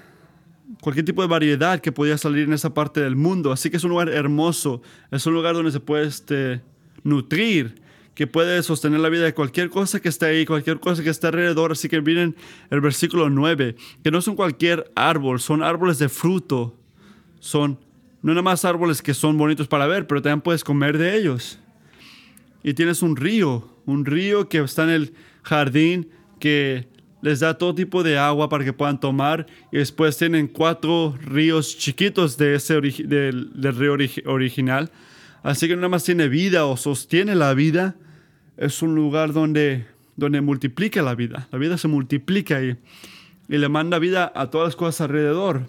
[0.81, 3.51] cualquier tipo de variedad que podía salir en esa parte del mundo.
[3.51, 6.61] Así que es un lugar hermoso, es un lugar donde se puede este,
[7.03, 7.81] nutrir,
[8.13, 11.27] que puede sostener la vida de cualquier cosa que esté ahí, cualquier cosa que esté
[11.27, 11.73] alrededor.
[11.73, 12.35] Así que miren
[12.69, 16.77] el versículo 9, que no son cualquier árbol, son árboles de fruto.
[17.39, 17.77] Son
[18.21, 21.59] no nada más árboles que son bonitos para ver, pero también puedes comer de ellos
[22.65, 26.09] y tienes un río, un río que está en el jardín
[26.39, 26.88] que
[27.25, 31.75] les da todo tipo de agua para que puedan tomar y después tienen cuatro ríos
[31.75, 34.91] chiquitos de ese del, río original.
[35.41, 37.95] Así que nada más tiene vida o sostiene la vida,
[38.57, 41.47] es un lugar donde, donde multiplica la vida.
[41.51, 42.77] La vida se multiplica y,
[43.49, 45.63] y le manda vida a todas las cosas alrededor.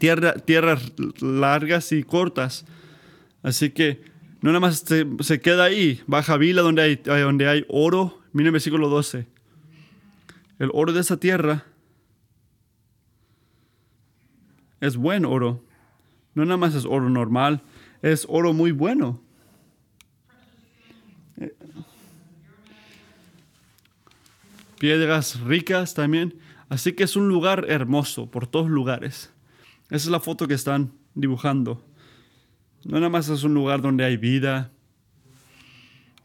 [0.00, 2.66] Tierra, tierras largas y cortas.
[3.44, 4.02] Así que
[4.40, 4.84] no nada más
[5.20, 8.18] se, queda ahí, baja Vila donde hay, donde hay oro.
[8.32, 9.33] Miren versículo 12.
[10.58, 11.64] El oro de esa tierra
[14.80, 15.64] es buen oro.
[16.34, 17.62] No nada más es oro normal,
[18.02, 19.20] es oro muy bueno.
[24.78, 26.38] Piedras ricas también.
[26.68, 29.32] Así que es un lugar hermoso por todos lugares.
[29.86, 31.84] Esa es la foto que están dibujando.
[32.84, 34.70] No nada más es un lugar donde hay vida.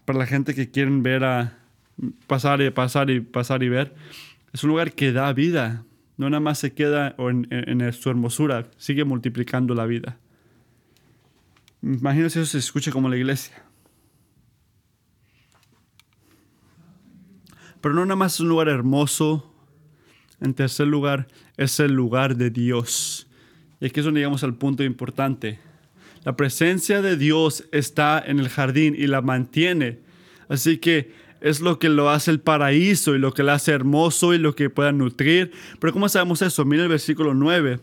[0.06, 1.60] Para la gente que quieren ver a
[2.28, 3.96] pasar y pasar y pasar y ver.
[4.54, 5.86] Es un lugar que da vida.
[6.18, 10.18] No nada más se queda en, su hermosura, sigue multiplicando la vida.
[11.82, 13.64] Imagino si eso se escucha como la iglesia.
[17.80, 19.46] Pero no nada más es un lugar hermoso.
[20.42, 23.28] En tercer lugar, es el lugar de Dios.
[23.80, 25.60] Y aquí es donde llegamos al punto importante.
[26.26, 30.00] La presencia de Dios está en el jardín y la mantiene.
[30.50, 34.34] Así que es lo que lo hace el paraíso y lo que lo hace hermoso
[34.34, 35.52] y lo que pueda nutrir.
[35.80, 36.66] Pero ¿cómo sabemos eso?
[36.66, 37.80] Mira el versículo 9.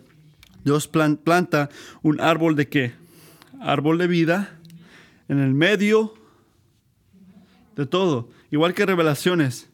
[0.65, 1.71] Dios planta
[2.03, 2.95] un árbol de qué?
[3.61, 4.59] Árbol de vida
[5.29, 6.15] en el medio
[7.77, 8.29] de todo.
[8.51, 9.69] Igual que revelaciones.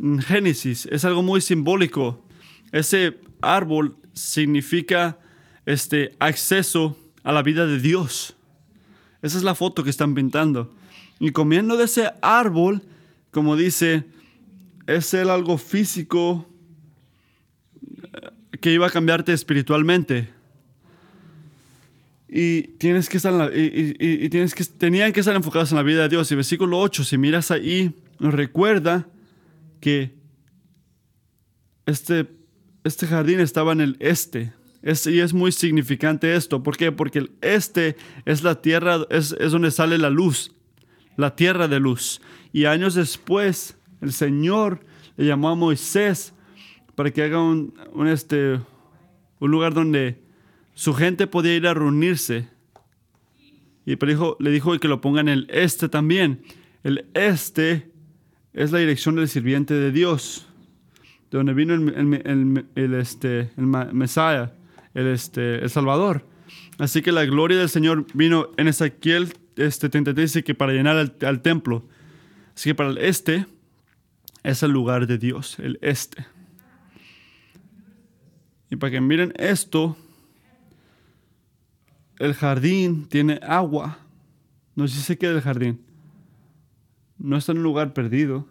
[0.00, 2.24] En Génesis es algo muy simbólico.
[2.72, 5.18] Ese árbol significa
[5.66, 8.36] este acceso a la vida de Dios.
[9.22, 10.74] Esa es la foto que están pintando.
[11.20, 12.82] Y comiendo de ese árbol,
[13.32, 14.04] como dice,
[14.86, 16.46] es el algo físico
[17.82, 20.28] eh, que iba a cambiarte espiritualmente.
[22.28, 26.10] Y tienes que estar y, tienes que, tenían que estar enfocados en la vida de
[26.10, 26.30] Dios.
[26.30, 29.06] Y versículo 8, si miras ahí, recuerda
[29.80, 30.14] que
[31.84, 32.26] este,
[32.84, 34.52] este jardín estaba en el este.
[34.82, 36.62] Es, y es muy significante esto.
[36.62, 36.90] ¿Por qué?
[36.90, 40.52] Porque el este es la tierra, es, donde sale la luz,
[41.16, 42.20] la tierra de luz.
[42.52, 44.80] Y años después, el Señor
[45.16, 46.34] le llamó a Moisés
[46.94, 47.72] para que haga un,
[48.06, 48.60] este,
[49.38, 50.22] un lugar donde
[50.74, 52.48] su gente podía ir a reunirse.
[53.84, 56.42] Y dijo, le dijo que lo ponga en el este también.
[56.82, 57.90] El este
[58.52, 60.46] es la dirección del sirviente de Dios,
[61.30, 64.50] de donde vino el, el, este, el Mesías
[64.94, 66.26] el, este, el Salvador.
[66.78, 71.12] Así que la gloria del Señor vino en Ezequiel este, 33, dice que para llenar
[71.22, 71.84] al, templo.
[72.62, 73.44] Así que para el este
[74.44, 76.24] es el lugar de Dios, el este.
[78.70, 79.96] Y para que miren esto,
[82.20, 83.98] el jardín tiene agua.
[84.76, 85.84] No sé si se queda el jardín.
[87.18, 88.46] No está en un lugar perdido.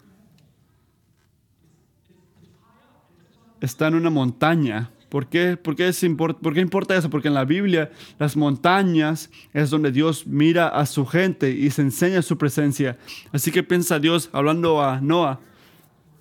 [3.62, 4.90] Está en una montaña.
[5.12, 7.10] ¿Por qué, por, qué es ¿Por qué importa eso?
[7.10, 11.82] Porque en la Biblia las montañas es donde Dios mira a su gente y se
[11.82, 12.96] enseña su presencia.
[13.30, 15.38] Así que piensa Dios hablando a Noah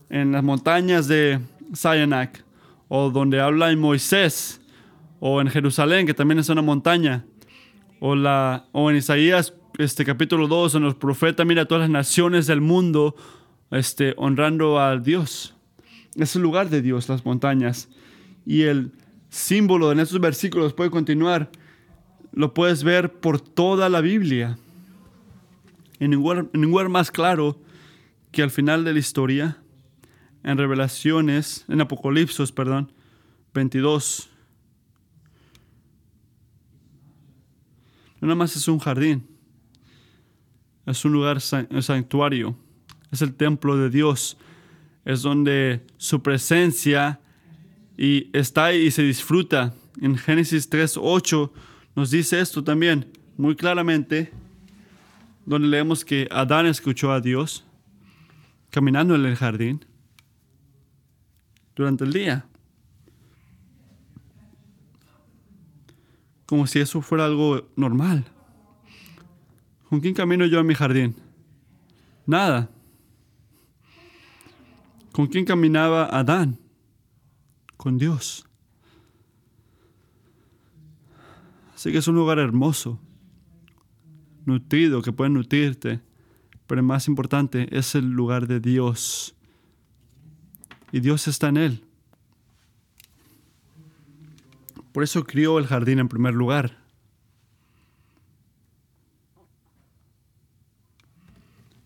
[0.10, 1.39] en las montañas de
[1.71, 2.43] Sayanac
[2.89, 4.60] o donde habla en Moisés
[5.21, 7.23] o en Jerusalén, que también es una montaña,
[8.01, 12.45] o, la, o en Isaías este, capítulo 2, en los profetas, mira todas las naciones
[12.45, 13.15] del mundo
[13.71, 15.56] este, honrando a Dios.
[16.15, 17.88] Es el lugar de Dios, las montañas.
[18.45, 18.91] Y el
[19.30, 21.49] símbolo en estos versículos puede continuar,
[22.34, 24.58] lo puedes ver por toda la Biblia.
[25.99, 27.60] En ningún, lugar más claro
[28.32, 29.58] que al final de la historia,
[30.43, 32.91] en Revelaciones, en Apocalipsis, perdón,
[33.54, 34.30] 22,
[38.19, 39.27] no nada más es un jardín,
[40.86, 42.56] es un lugar santuario,
[43.12, 44.38] es el templo de Dios,
[45.06, 47.20] es donde su presencia
[47.97, 49.73] y está y se disfruta.
[50.01, 51.51] En Génesis 3:8
[51.95, 54.32] nos dice esto también muy claramente,
[55.45, 57.65] donde leemos que Adán escuchó a Dios
[58.69, 59.86] caminando en el jardín
[61.75, 62.45] durante el día.
[66.45, 68.25] Como si eso fuera algo normal.
[69.89, 71.15] ¿Con quién camino yo a mi jardín?
[72.25, 72.69] Nada.
[75.12, 76.61] ¿Con quién caminaba Adán?
[77.82, 78.46] Con Dios.
[81.74, 83.00] Así que es un lugar hermoso,
[84.46, 86.00] nutrido, que puede nutrirte,
[86.67, 89.34] pero más importante es el lugar de Dios.
[90.91, 91.84] Y Dios está en él.
[94.91, 96.78] Por eso crió el jardín en primer lugar.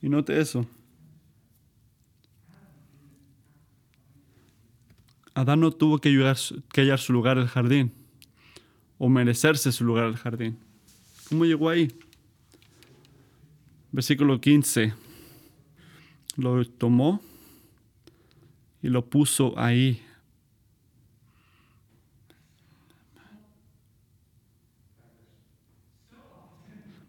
[0.01, 0.67] Y note eso.
[5.35, 7.91] Adán no tuvo que, hallar su lugar el jardín
[8.97, 10.57] o merecerse su lugar el jardín.
[11.27, 11.93] ¿Cómo llegó ahí?
[13.91, 14.93] Versículo 15.
[16.37, 17.21] Lo tomó
[18.81, 20.01] y lo puso ahí.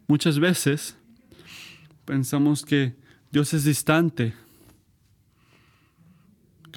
[0.05, 0.97] Muchas veces
[2.03, 2.93] pensamos que
[3.31, 4.33] Dios es distante.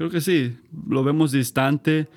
[0.00, 0.56] Creo que sí,
[0.88, 2.08] lo vemos distante.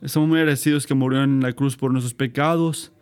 [0.00, 2.92] Estamos muy agradecidos que murió en la cruz por nuestros pecados,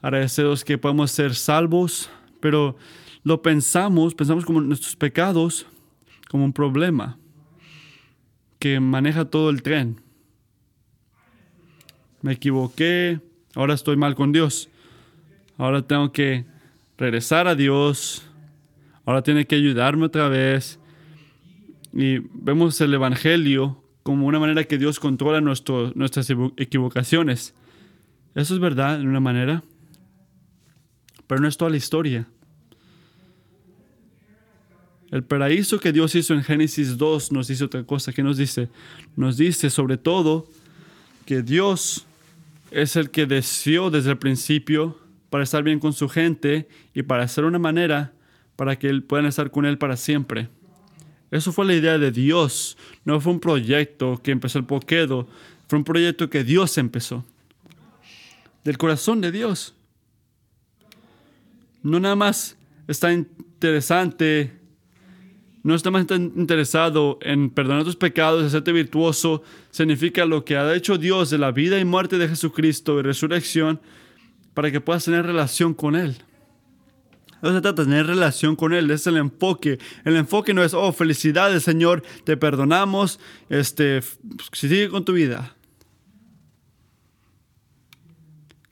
[0.00, 2.08] agradecidos que podemos ser salvos,
[2.40, 2.78] pero
[3.24, 5.66] lo pensamos, pensamos como nuestros pecados
[6.30, 7.18] como un problema
[8.58, 10.00] que maneja todo el tren.
[12.22, 13.20] Me equivoqué,
[13.54, 14.70] ahora estoy mal con Dios.
[15.58, 16.46] Ahora tengo que
[16.96, 18.26] regresar a Dios,
[19.04, 20.80] ahora tiene que ayudarme otra vez.
[21.96, 27.54] Y vemos el Evangelio como una manera que Dios controla nuestras equivocaciones.
[28.34, 29.62] Eso es verdad en una manera,
[31.28, 32.26] pero no es toda la historia.
[35.12, 38.12] El paraíso que Dios hizo en Génesis 2 nos dice otra cosa.
[38.12, 38.68] ¿Qué nos dice?
[39.14, 40.48] Nos dice sobre todo
[41.24, 42.06] que Dios
[42.72, 44.98] es el que deseó desde el principio
[45.30, 48.12] para estar bien con su gente y para hacer una manera
[48.56, 50.48] para que puedan estar con Él para siempre.
[51.34, 52.76] Eso fue la idea de Dios.
[53.04, 55.26] No fue un proyecto que empezó el poquedo.
[55.66, 57.24] Fue un proyecto que Dios empezó.
[58.62, 59.74] Del corazón de Dios.
[61.82, 64.52] No nada más está interesante,
[65.64, 69.42] no está más interesado en perdonar tus pecados, hacerte virtuoso.
[69.72, 73.80] Significa lo que ha hecho Dios de la vida y muerte de Jesucristo y resurrección
[74.54, 76.16] para que puedas tener relación con Él.
[77.44, 79.78] No se trata de tener relación con Él, es el enfoque.
[80.06, 84.00] El enfoque no es, oh, felicidades Señor, te perdonamos, este,
[84.52, 85.54] sigue con tu vida.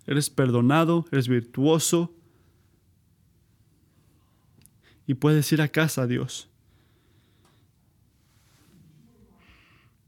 [0.07, 2.15] Eres perdonado, eres virtuoso
[5.07, 6.49] y puedes ir a casa, Dios.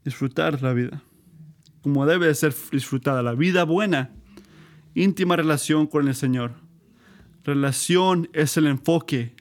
[0.03, 1.03] Disfrutar la vida,
[1.83, 4.09] como debe de ser disfrutada, la vida buena,
[4.95, 6.64] íntima relación con el Señor.
[7.45, 9.35] Relación es el enfoque.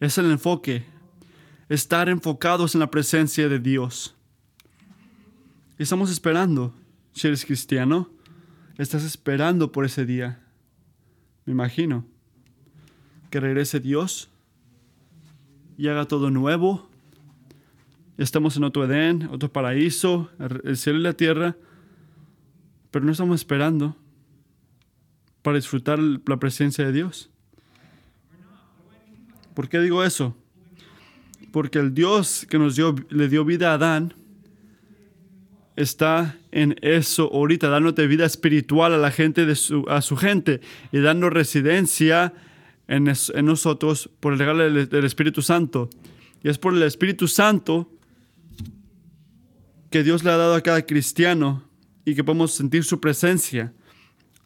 [0.00, 0.86] Es el enfoque.
[1.68, 4.16] Estar enfocados en la presencia de Dios.
[5.76, 6.74] Estamos esperando.
[7.12, 8.08] Si eres cristiano,
[8.78, 10.40] estás esperando por ese día.
[11.44, 12.06] Me imagino.
[13.28, 14.30] Que regrese Dios
[15.76, 16.88] y haga todo nuevo.
[18.16, 20.30] Estamos en otro Edén, otro paraíso,
[20.64, 21.56] el cielo y la tierra.
[22.90, 23.94] Pero no estamos esperando
[25.48, 27.30] para disfrutar la presencia de Dios.
[29.54, 30.36] ¿Por qué digo eso?
[31.52, 34.12] Porque el Dios que nos dio, le dio vida a Adán
[35.74, 40.60] está en eso ahorita, dándote vida espiritual a la gente, de su, a su gente
[40.92, 42.34] y dando residencia
[42.86, 43.04] en,
[43.46, 45.88] nosotros por el regalo del, del Espíritu Santo.
[46.42, 47.90] Y es por el Espíritu Santo
[49.88, 51.64] que Dios le ha dado a cada cristiano
[52.04, 53.72] y que podemos sentir su presencia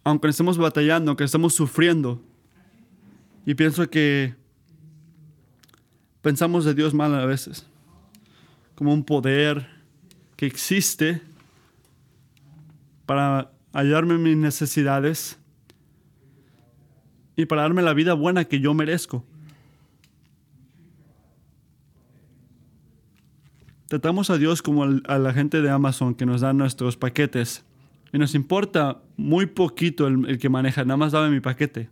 [0.05, 2.21] aunque estemos batallando, aunque estemos sufriendo.
[3.47, 4.35] Y pienso que
[6.21, 7.67] pensamos de Dios mal a veces,
[8.75, 9.69] como un poder
[10.37, 11.21] que existe
[13.07, 15.39] para ayudarme en mis necesidades
[17.37, 19.25] y para darme la vida buena que yo merezco.
[23.89, 27.65] Tratamos a Dios como a la gente de Amazon que nos da nuestros paquetes
[28.13, 31.89] y nos importa muy poquito el, que maneja, nada más dame mi paquete.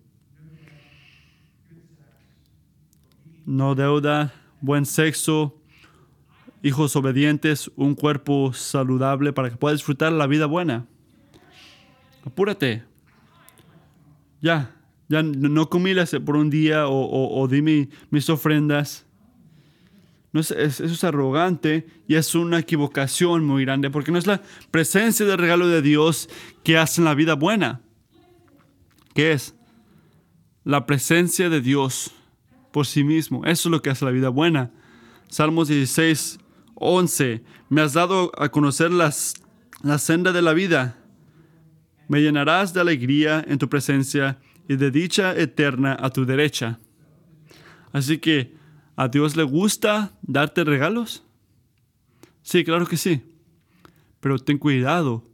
[3.46, 5.58] No deuda, buen sexo,
[6.62, 10.86] hijos obedientes, un cuerpo saludable para que puedas disfrutar la vida buena.
[12.24, 12.84] Apúrate.
[14.42, 14.76] Ya,
[15.08, 19.06] ya no comílas por un día o, di mis ofrendas.
[20.32, 24.42] No es, eso es arrogante y es una equivocación muy grande porque no es la
[24.70, 26.28] presencia del regalo de Dios
[26.62, 27.80] que hace la vida buena.
[29.14, 29.54] ¿Qué es?
[30.62, 32.12] La presencia de Dios
[32.70, 33.44] por sí mismo.
[33.44, 34.70] Eso es lo que hace la vida buena.
[35.28, 36.38] Salmos 16,
[36.74, 37.42] 11.
[37.68, 39.34] Me has dado a conocer las,
[39.82, 40.96] la senda de la vida.
[42.08, 46.78] Me llenarás de alegría en tu presencia y de dicha eterna a tu derecha.
[47.92, 48.54] Así que,
[49.00, 51.22] ¿a Dios le gusta darte regalos?
[52.42, 53.22] Sí, claro que sí.
[54.20, 55.24] Pero ten cuidado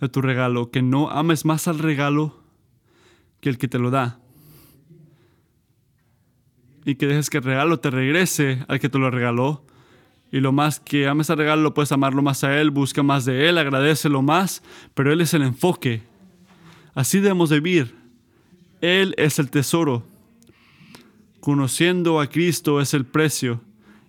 [0.00, 2.40] de tu regalo, que no ames más al regalo
[3.40, 4.20] que el que te lo da.
[6.84, 9.64] Y que dejes que el regalo te regrese al que te lo regaló.
[10.30, 13.48] Y lo más que ames al regalo, puedes amarlo más a Él, busca más de
[13.48, 14.62] Él, agradecelo más,
[14.94, 16.02] pero Él es el enfoque.
[16.94, 18.06] Así debemos vivir
[18.80, 20.04] él es el tesoro.
[21.46, 23.60] Conociendo a Cristo es el precio.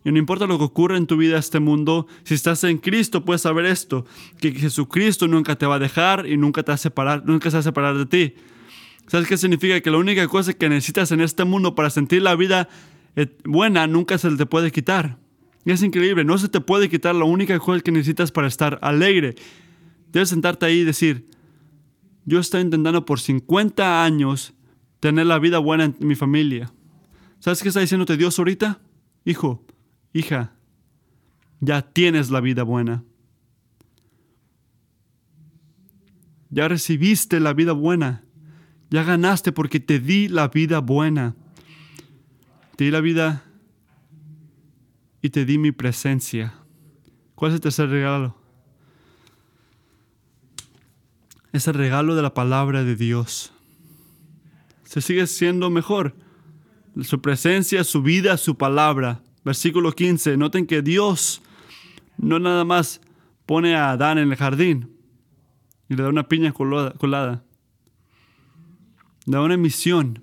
[0.03, 3.25] Y no importa lo que ocurra en tu vida, este mundo, si estás en Cristo,
[3.25, 4.07] puedes saber esto,
[4.41, 7.57] que Jesucristo nunca te va a dejar y nunca te va a separar, nunca se
[7.57, 8.33] va a separar de ti.
[9.05, 9.79] ¿Sabes qué significa?
[9.81, 12.69] Que la única cosa que necesitas en este mundo para sentir la vida
[13.15, 15.19] eh, buena nunca se te puede quitar.
[15.63, 18.79] Y es increíble, no se te puede quitar la única cosa que necesitas para estar
[18.81, 19.35] alegre.
[20.11, 21.27] Debes sentarte ahí y decir,
[22.25, 24.55] yo estoy intentando por 50 años
[24.99, 26.71] tener la vida buena en mi familia.
[27.39, 28.79] ¿Sabes qué está diciéndote Dios ahorita?
[29.25, 29.65] Hijo,
[30.13, 30.53] hija,
[31.59, 33.03] ya tienes la vida buena.
[36.49, 38.23] Ya recibiste la vida buena.
[38.89, 41.35] Ya ganaste porque te di la vida buena.
[42.75, 43.43] Te di la vida
[45.21, 46.53] y te di mi presencia.
[47.35, 48.37] ¿Cuál es el tercer regalo?
[51.51, 53.51] Es el regalo de la palabra de Dios
[54.87, 56.15] se sigue siendo mejor.
[57.01, 59.21] Su presencia, su vida, su palabra.
[59.43, 60.37] Versículo 15.
[60.37, 61.41] Noten que Dios
[62.17, 63.01] no nada más
[63.45, 64.97] pone a Adán en el jardín
[65.89, 67.43] y le da una piña colada.
[69.25, 70.21] Le da una misión.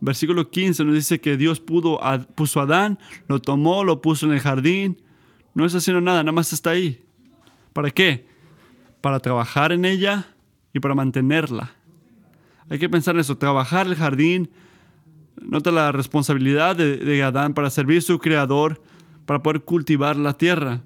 [0.00, 1.98] Versículo 15 nos dice que Dios pudo,
[2.34, 5.02] puso a Adán, lo tomó, lo puso en el jardín.
[5.54, 7.02] No está haciendo nada, nada más está ahí.
[7.72, 8.26] ¿Para qué?
[9.00, 10.26] Para trabajar en ella
[10.72, 11.72] y para mantenerla.
[12.68, 14.50] Hay que pensar en eso, trabajar el jardín.
[15.40, 18.80] Nota la responsabilidad de, Adán para servir a su creador,
[19.26, 20.82] para poder cultivar la tierra.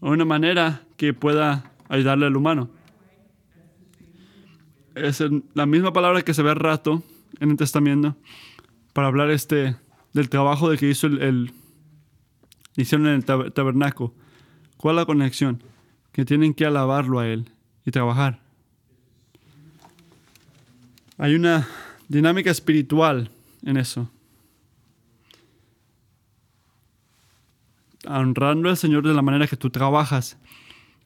[0.00, 2.70] De una manera que pueda ayudarle al humano.
[4.94, 5.22] Es
[5.54, 7.02] la misma palabra que se ve al rato
[7.40, 8.16] en el Testamento
[8.92, 9.76] para hablar este,
[10.12, 11.52] del trabajo de que hizo el,
[12.76, 14.14] hicieron en el tabernáculo.
[14.76, 15.62] ¿Cuál es la conexión?
[16.12, 17.50] Que tienen que alabarlo a Él
[17.84, 18.40] y trabajar.
[21.16, 21.68] Hay una
[22.08, 23.30] dinámica espiritual
[23.62, 24.10] en eso.
[28.06, 30.38] Honrando al Señor de la manera que tú trabajas.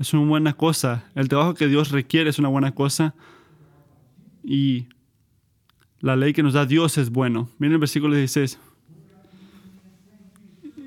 [0.00, 1.04] Es una buena cosa.
[1.14, 3.14] El trabajo que Dios requiere es una buena cosa.
[4.42, 4.88] Y
[6.00, 7.50] la ley que nos da Dios es bueno.
[7.58, 8.58] Miren el versículo 16.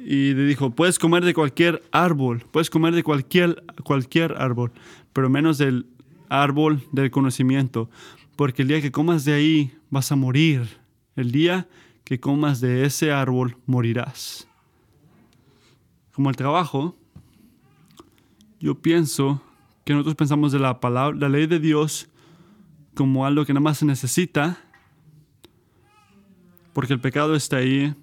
[0.06, 4.72] Y le dijo, puedes comer de cualquier árbol, puedes comer de cualquier, cualquier árbol,
[5.14, 5.88] pero menos del
[6.30, 7.90] árbol del conocimiento,
[8.36, 10.82] porque el día que comas de ahí vas a morir.
[11.16, 11.68] El día
[12.04, 14.48] que comas de ese árbol morirás.
[16.12, 16.98] Como el trabajo,
[18.60, 19.42] yo pienso
[19.86, 22.10] que nosotros pensamos de la palabra, la ley de Dios
[22.96, 24.60] como algo que nada más se necesita
[26.74, 27.96] porque el pecado está ahí,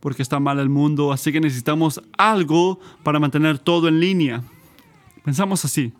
[0.00, 4.42] porque está mal el mundo, así que necesitamos algo para mantener todo en línea.
[5.24, 5.92] Pensamos así.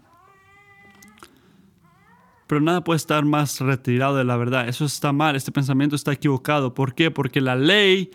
[2.46, 4.68] Pero nada puede estar más retirado de la verdad.
[4.68, 6.72] Eso está mal, este pensamiento está equivocado.
[6.72, 7.11] ¿Por qué?
[7.11, 8.11] Porque la ley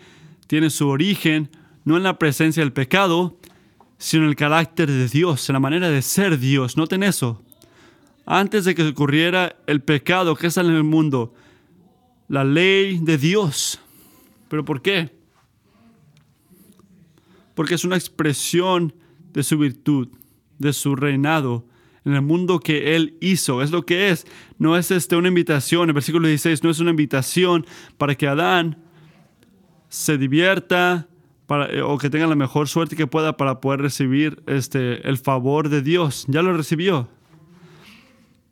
[0.46, 1.50] tiene su origen
[1.84, 3.38] no en la presencia del pecado,
[3.98, 6.76] sino en el carácter de Dios, en la manera de ser Dios.
[6.76, 7.42] Noten eso.
[8.26, 11.34] Antes de que ocurriera el pecado que está en el mundo,
[12.28, 13.80] la ley de Dios.
[14.48, 15.13] ¿Pero por qué?
[17.54, 18.94] Porque es una expresión
[19.32, 20.08] de su virtud,
[20.58, 21.66] de su reinado
[22.04, 23.62] en el mundo que Él hizo.
[23.62, 24.26] Es lo que es.
[24.58, 25.88] No es este una invitación.
[25.88, 28.78] El versículo 16 no es una invitación para que Adán
[29.88, 31.08] se divierta
[31.48, 35.68] eh, o que tenga la mejor suerte que pueda para poder recibir este, el favor
[35.68, 36.24] de Dios.
[36.28, 37.08] Ya lo recibió.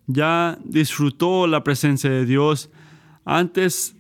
[0.07, 2.71] Ya disfrutó la presencia de Dios
[3.25, 3.95] antes,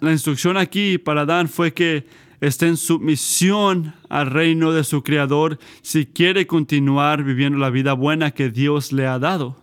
[0.00, 2.06] la instrucción aquí para Adán fue que
[2.40, 8.30] esté en sumisión al reino de su Creador si quiere continuar viviendo la vida buena
[8.30, 9.56] que Dios le ha dado.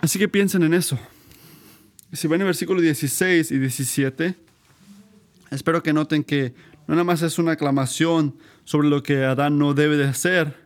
[0.00, 0.98] Así que piensen en eso.
[2.12, 4.34] Si ven el versículo 16 y 17,
[5.50, 6.54] espero que noten que
[6.86, 10.56] no nada más es una aclamación sobre lo que Adán no debe de hacer,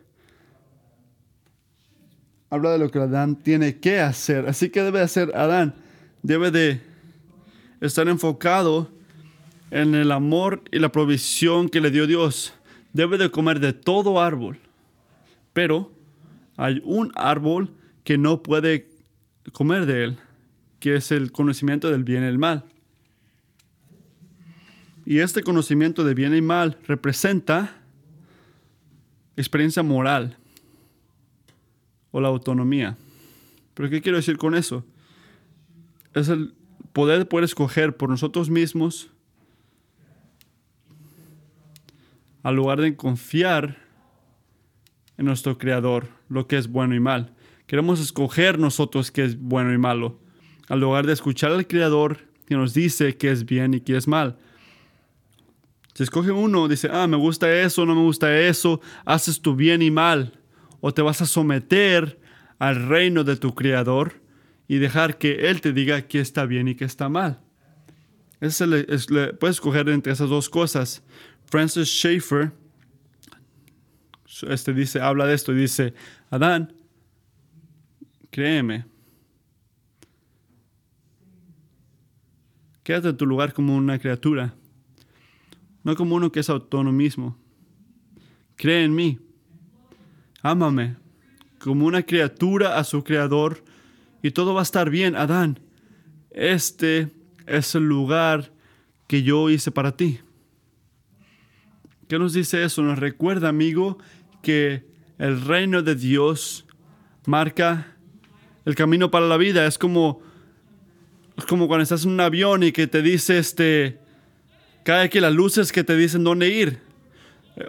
[2.49, 4.47] habla de lo que Adán tiene que hacer.
[4.47, 5.75] Así que debe hacer Adán.
[6.23, 6.81] Debe de
[7.81, 8.89] estar enfocado
[9.71, 12.53] en el amor y la provisión que le dio Dios.
[12.93, 14.59] Debe de comer de todo árbol.
[15.53, 15.91] Pero
[16.55, 17.69] hay un árbol
[18.03, 18.87] que no puede
[19.51, 20.17] comer de él,
[20.79, 22.63] que es el conocimiento del bien y el mal.
[25.05, 27.77] Y este conocimiento de bien y mal representa
[29.37, 30.35] experiencia moral
[32.11, 32.97] o la autonomía.
[33.73, 34.83] ¿Pero qué quiero decir con eso?
[36.13, 36.53] Es el
[36.97, 39.11] poder poder escoger por nosotros mismos
[42.41, 43.77] al lugar de confiar
[45.15, 47.35] en nuestro Creador lo que es bueno y mal.
[47.67, 50.19] Queremos escoger nosotros qué es bueno y malo,
[50.69, 52.17] al lugar de escuchar al Creador
[52.47, 54.39] que nos dice qué es bien y qué es mal.
[55.93, 59.83] Si escoge uno, dice, ah, me gusta eso, no me gusta eso, haces tu bien
[59.83, 60.39] y mal
[60.79, 62.19] o te vas a someter
[62.57, 64.25] al reino de tu Creador
[64.67, 67.41] y dejar que Él te diga qué está bien y qué está mal.
[68.39, 68.57] Es
[69.39, 71.03] puedes escoger entre esas dos cosas.
[71.45, 72.51] Francis Schaeffer
[74.47, 75.93] este dice, habla de esto y dice,
[76.29, 76.73] Adán,
[78.29, 78.85] créeme,
[82.83, 84.53] quédate en tu lugar como una criatura,
[85.83, 87.37] no como uno que es autónomo mismo.
[88.55, 89.19] Cree en mí.
[90.41, 90.97] Ámame
[91.59, 93.63] como una criatura a su creador
[94.27, 95.57] y todo va a estar bien, Adán.
[96.31, 97.09] Este
[97.45, 98.51] es el lugar
[99.07, 100.19] que yo hice para ti.
[102.09, 102.81] ¿Qué nos dice eso?
[102.81, 103.99] Nos recuerda, amigo,
[104.43, 104.85] que
[105.17, 106.65] el reino de Dios
[107.25, 107.95] marca
[108.65, 109.65] el camino para la vida.
[109.65, 110.21] Es como,
[111.47, 113.97] como cuando estás en un avión y que te dice, este,
[114.83, 116.79] cae aquí las luces que te dicen dónde ir.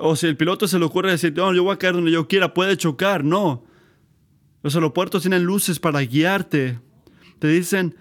[0.01, 2.27] O si el piloto se le ocurre decir, no, yo voy a caer donde yo
[2.27, 3.23] quiera, puede chocar.
[3.23, 3.68] No.
[4.63, 6.79] Los aeropuertos tienen luces para guiarte.
[7.39, 7.95] Te dicen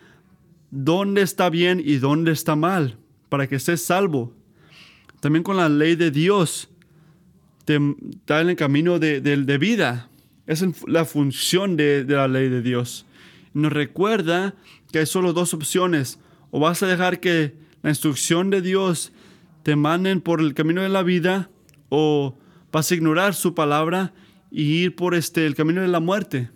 [0.71, 2.97] dónde está bien y dónde está mal,
[3.29, 4.33] para que estés salvo.
[5.19, 6.69] También con la ley de Dios,
[7.65, 7.79] te
[8.25, 10.09] da en el camino de, de, vida.
[10.45, 13.05] Es la función de, de la ley de Dios.
[13.53, 14.55] Nos recuerda
[14.91, 16.19] que hay solo dos opciones.
[16.49, 19.11] O vas a dejar que la instrucción de Dios
[19.63, 21.49] te manden por el camino de la vida
[21.89, 22.37] o
[22.71, 24.13] vas a ignorar su palabra
[24.57, 26.49] y ir por este, el camino de la muerte.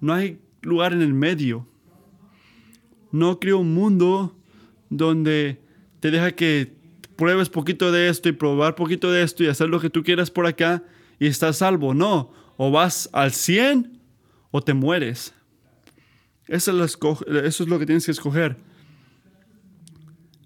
[0.00, 1.68] No hay lugar en el medio.
[3.12, 4.34] No creo un mundo
[4.88, 5.60] donde
[6.00, 6.72] te deja que
[7.14, 10.30] pruebes poquito de esto y probar poquito de esto y hacer lo que tú quieras
[10.30, 10.82] por acá
[11.18, 11.92] y estás salvo.
[11.92, 14.00] No, o vas al 100
[14.50, 15.34] o te mueres.
[16.46, 16.98] Eso es,
[17.44, 18.56] eso es lo que tienes que escoger.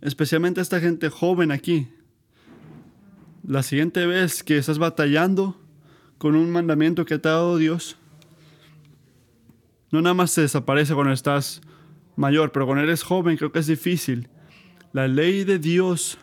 [0.00, 1.86] Especialmente esta gente joven aquí
[3.46, 5.67] la siguiente vez que estás batallando
[6.18, 7.96] con un mandamiento que te ha dado Dios,
[9.90, 11.62] no nada más se desaparece cuando estás
[12.16, 14.28] mayor, pero cuando eres joven creo que es difícil.
[14.92, 16.18] La ley de Dios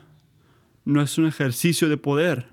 [0.83, 2.47] no es un ejercicio de poder.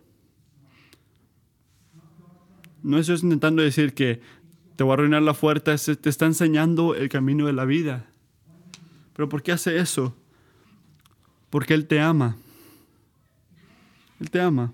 [2.82, 4.20] No estoy intentando decir que
[4.76, 8.06] te voy a arruinar la fuerza, te está enseñando el camino de la vida.
[9.12, 10.16] Pero ¿por qué hace eso?
[11.50, 12.36] Porque Él te ama.
[14.18, 14.72] Él te ama.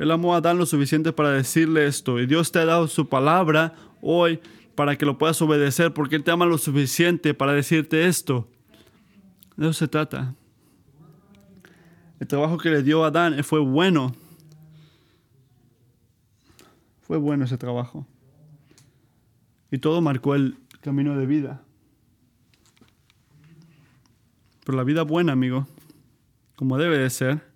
[0.00, 2.18] Él amó a Adán lo suficiente para decirle esto.
[2.18, 4.40] Y Dios te ha dado su palabra hoy
[4.74, 8.48] para que lo puedas obedecer, porque Él te ama lo suficiente para decirte esto.
[9.58, 10.34] De eso se trata.
[12.18, 14.14] El trabajo que le dio a Adán fue bueno.
[17.02, 18.06] Fue bueno ese trabajo.
[19.70, 21.62] Y todo marcó el camino de vida.
[24.64, 25.66] Pero la vida buena, amigo,
[26.56, 27.49] como debe de ser,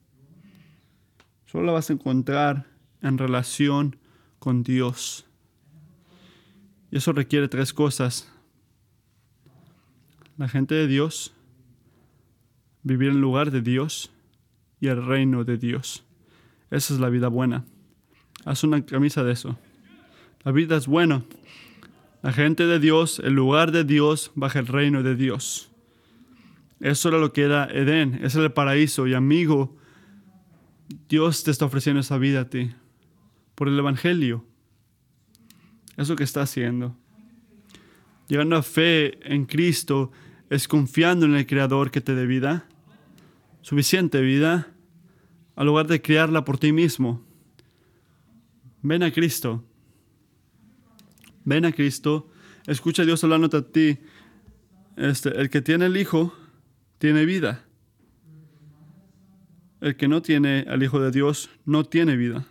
[1.54, 2.66] solo la vas a encontrar
[3.00, 3.94] en relación
[4.40, 5.24] con Dios.
[6.90, 8.28] Y eso requiere tres cosas.
[10.36, 11.32] La gente de Dios,
[12.82, 14.10] vivir en lugar de Dios
[14.80, 16.02] y el reino de Dios.
[16.72, 17.64] Esa es la vida buena.
[18.44, 19.56] Haz una camisa de eso.
[20.42, 21.22] La vida es buena.
[22.22, 25.70] La gente de Dios, el lugar de Dios, bajo el reino de Dios.
[26.80, 29.06] Eso era lo que era Edén, ese era el paraíso.
[29.06, 29.76] Y amigo,
[31.08, 32.72] Dios te está ofreciendo esa vida a ti
[33.54, 34.44] por el Evangelio.
[35.96, 36.96] Eso que está haciendo.
[38.28, 40.10] Llegando a fe en Cristo
[40.50, 42.66] es confiando en el Creador que te dé vida,
[43.62, 44.68] suficiente vida,
[45.56, 47.24] al lugar de crearla por ti mismo.
[48.82, 49.64] Ven a Cristo.
[51.44, 52.28] Ven a Cristo.
[52.66, 53.98] Escucha a Dios hablando a ti.
[54.96, 56.34] Este, el que tiene el Hijo
[56.98, 57.64] tiene vida.
[59.84, 62.46] El que no tiene al Hijo de Dios no tiene vida.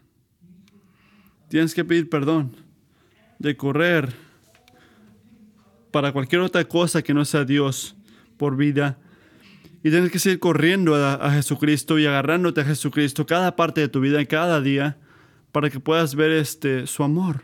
[1.49, 2.55] Tienes que pedir perdón
[3.39, 4.13] de correr
[5.89, 7.95] para cualquier otra cosa que no sea Dios
[8.37, 8.99] por vida.
[9.83, 13.99] Y tienes que seguir corriendo a, Jesucristo y agarrándote a Jesucristo cada parte de tu
[13.99, 14.99] vida, cada día,
[15.51, 17.41] para que puedas ver este, su amor.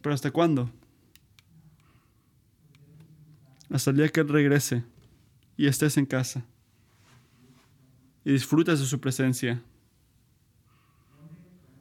[0.00, 0.70] ¿Pero hasta cuándo?
[3.68, 4.84] Hasta el día que Él regrese
[5.56, 6.46] y estés en casa.
[8.24, 9.62] Y disfrutes de su presencia.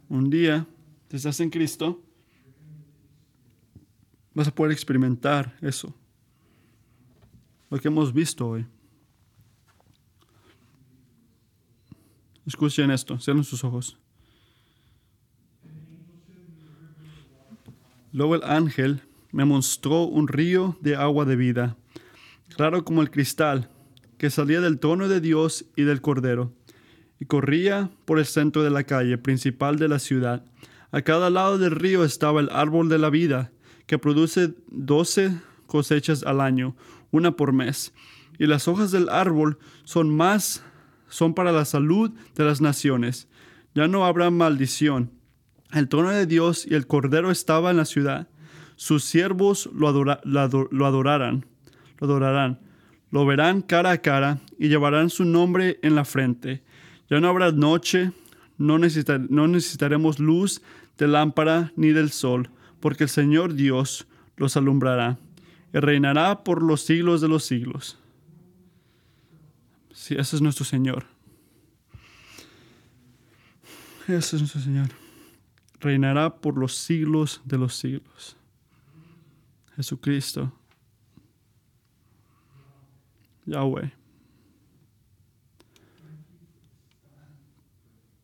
[0.10, 0.68] Un día
[1.12, 2.02] si estás en Cristo,
[4.34, 5.94] vas a poder experimentar eso.
[7.70, 8.66] Lo que hemos visto hoy.
[12.46, 13.98] Escuchen esto, cierren sus ojos.
[18.14, 19.02] Luego el ángel
[19.34, 21.76] me mostró un río de agua de vida,
[22.56, 23.70] claro como el cristal,
[24.22, 26.53] que salía del trono de Dios y del Cordero,
[27.19, 30.45] y corría por el centro de la calle principal de la ciudad
[30.91, 33.51] a cada lado del río estaba el árbol de la vida,
[33.88, 35.34] que produce doce
[35.65, 36.76] cosechas al año,
[37.09, 37.93] una por mes.
[38.38, 40.63] Y las hojas del árbol son más,
[41.07, 43.28] son para la salud de las naciones.
[43.74, 45.11] Ya no habrá maldición.
[45.72, 48.28] El trono de Dios y el Cordero estaba en la ciudad.
[48.76, 51.45] Sus siervos lo, lo adorarán,
[51.97, 52.59] lo adorarán.
[53.12, 56.64] Lo verán cara a cara y llevarán su nombre en la frente.
[57.09, 58.14] Ya no habrá noche,
[58.57, 60.62] no, necesitaremos luz
[60.97, 62.49] de lámpara ni del sol,
[62.80, 64.07] porque el Señor Dios
[64.38, 65.20] los alumbrará
[65.74, 67.97] y reinará por los siglos de los siglos.
[69.93, 71.05] Sí, ese es nuestro Señor.
[74.07, 74.88] Ese es nuestro Señor.
[75.80, 78.38] Reinará por los siglos de los siglos.
[79.76, 80.53] Jesucristo.
[83.46, 83.92] Yahweh.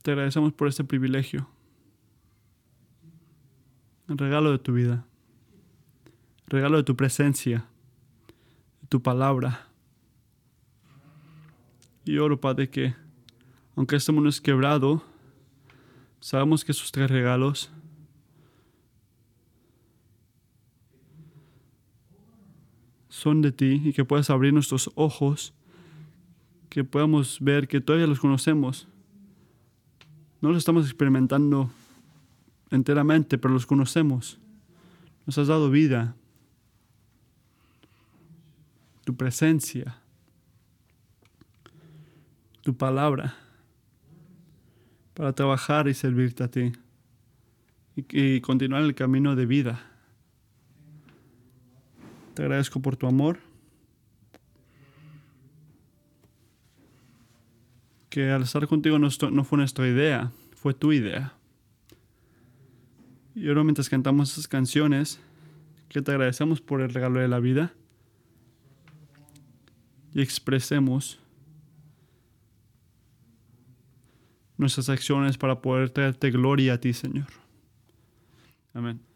[0.04, 1.50] Te agradecemos por este privilegio
[4.08, 5.06] el regalo de tu vida,
[6.48, 7.66] regalo de tu presencia,
[8.82, 9.68] de tu palabra.
[12.06, 12.96] Y oro, Padre, que
[13.76, 15.04] aunque este mundo es quebrado,
[16.20, 17.70] sabemos que esos tres regalos
[23.18, 25.54] son de ti y que puedas abrir nuestros ojos,
[26.70, 28.88] que podamos ver que todavía los conocemos.
[30.40, 31.72] No los estamos experimentando
[32.70, 34.40] enteramente, pero los conocemos.
[35.26, 36.16] Nos has dado vida,
[39.04, 39.98] tu presencia,
[42.62, 43.36] tu palabra,
[45.16, 46.72] para trabajar y servirte a ti
[47.96, 49.97] y, continuar el camino de vida.
[52.38, 53.40] Te agradezco por tu amor.
[58.12, 59.10] que al estar contigo no,
[59.44, 61.34] fue nuestra idea, fue tu idea.
[63.34, 65.20] Y ahora mientras cantamos esas canciones,
[65.90, 67.74] que te agradecemos por el regalo de la vida
[70.14, 71.20] y expresemos
[74.58, 77.28] nuestras acciones para poder traerte gloria a ti, Señor.
[78.76, 79.07] Amén.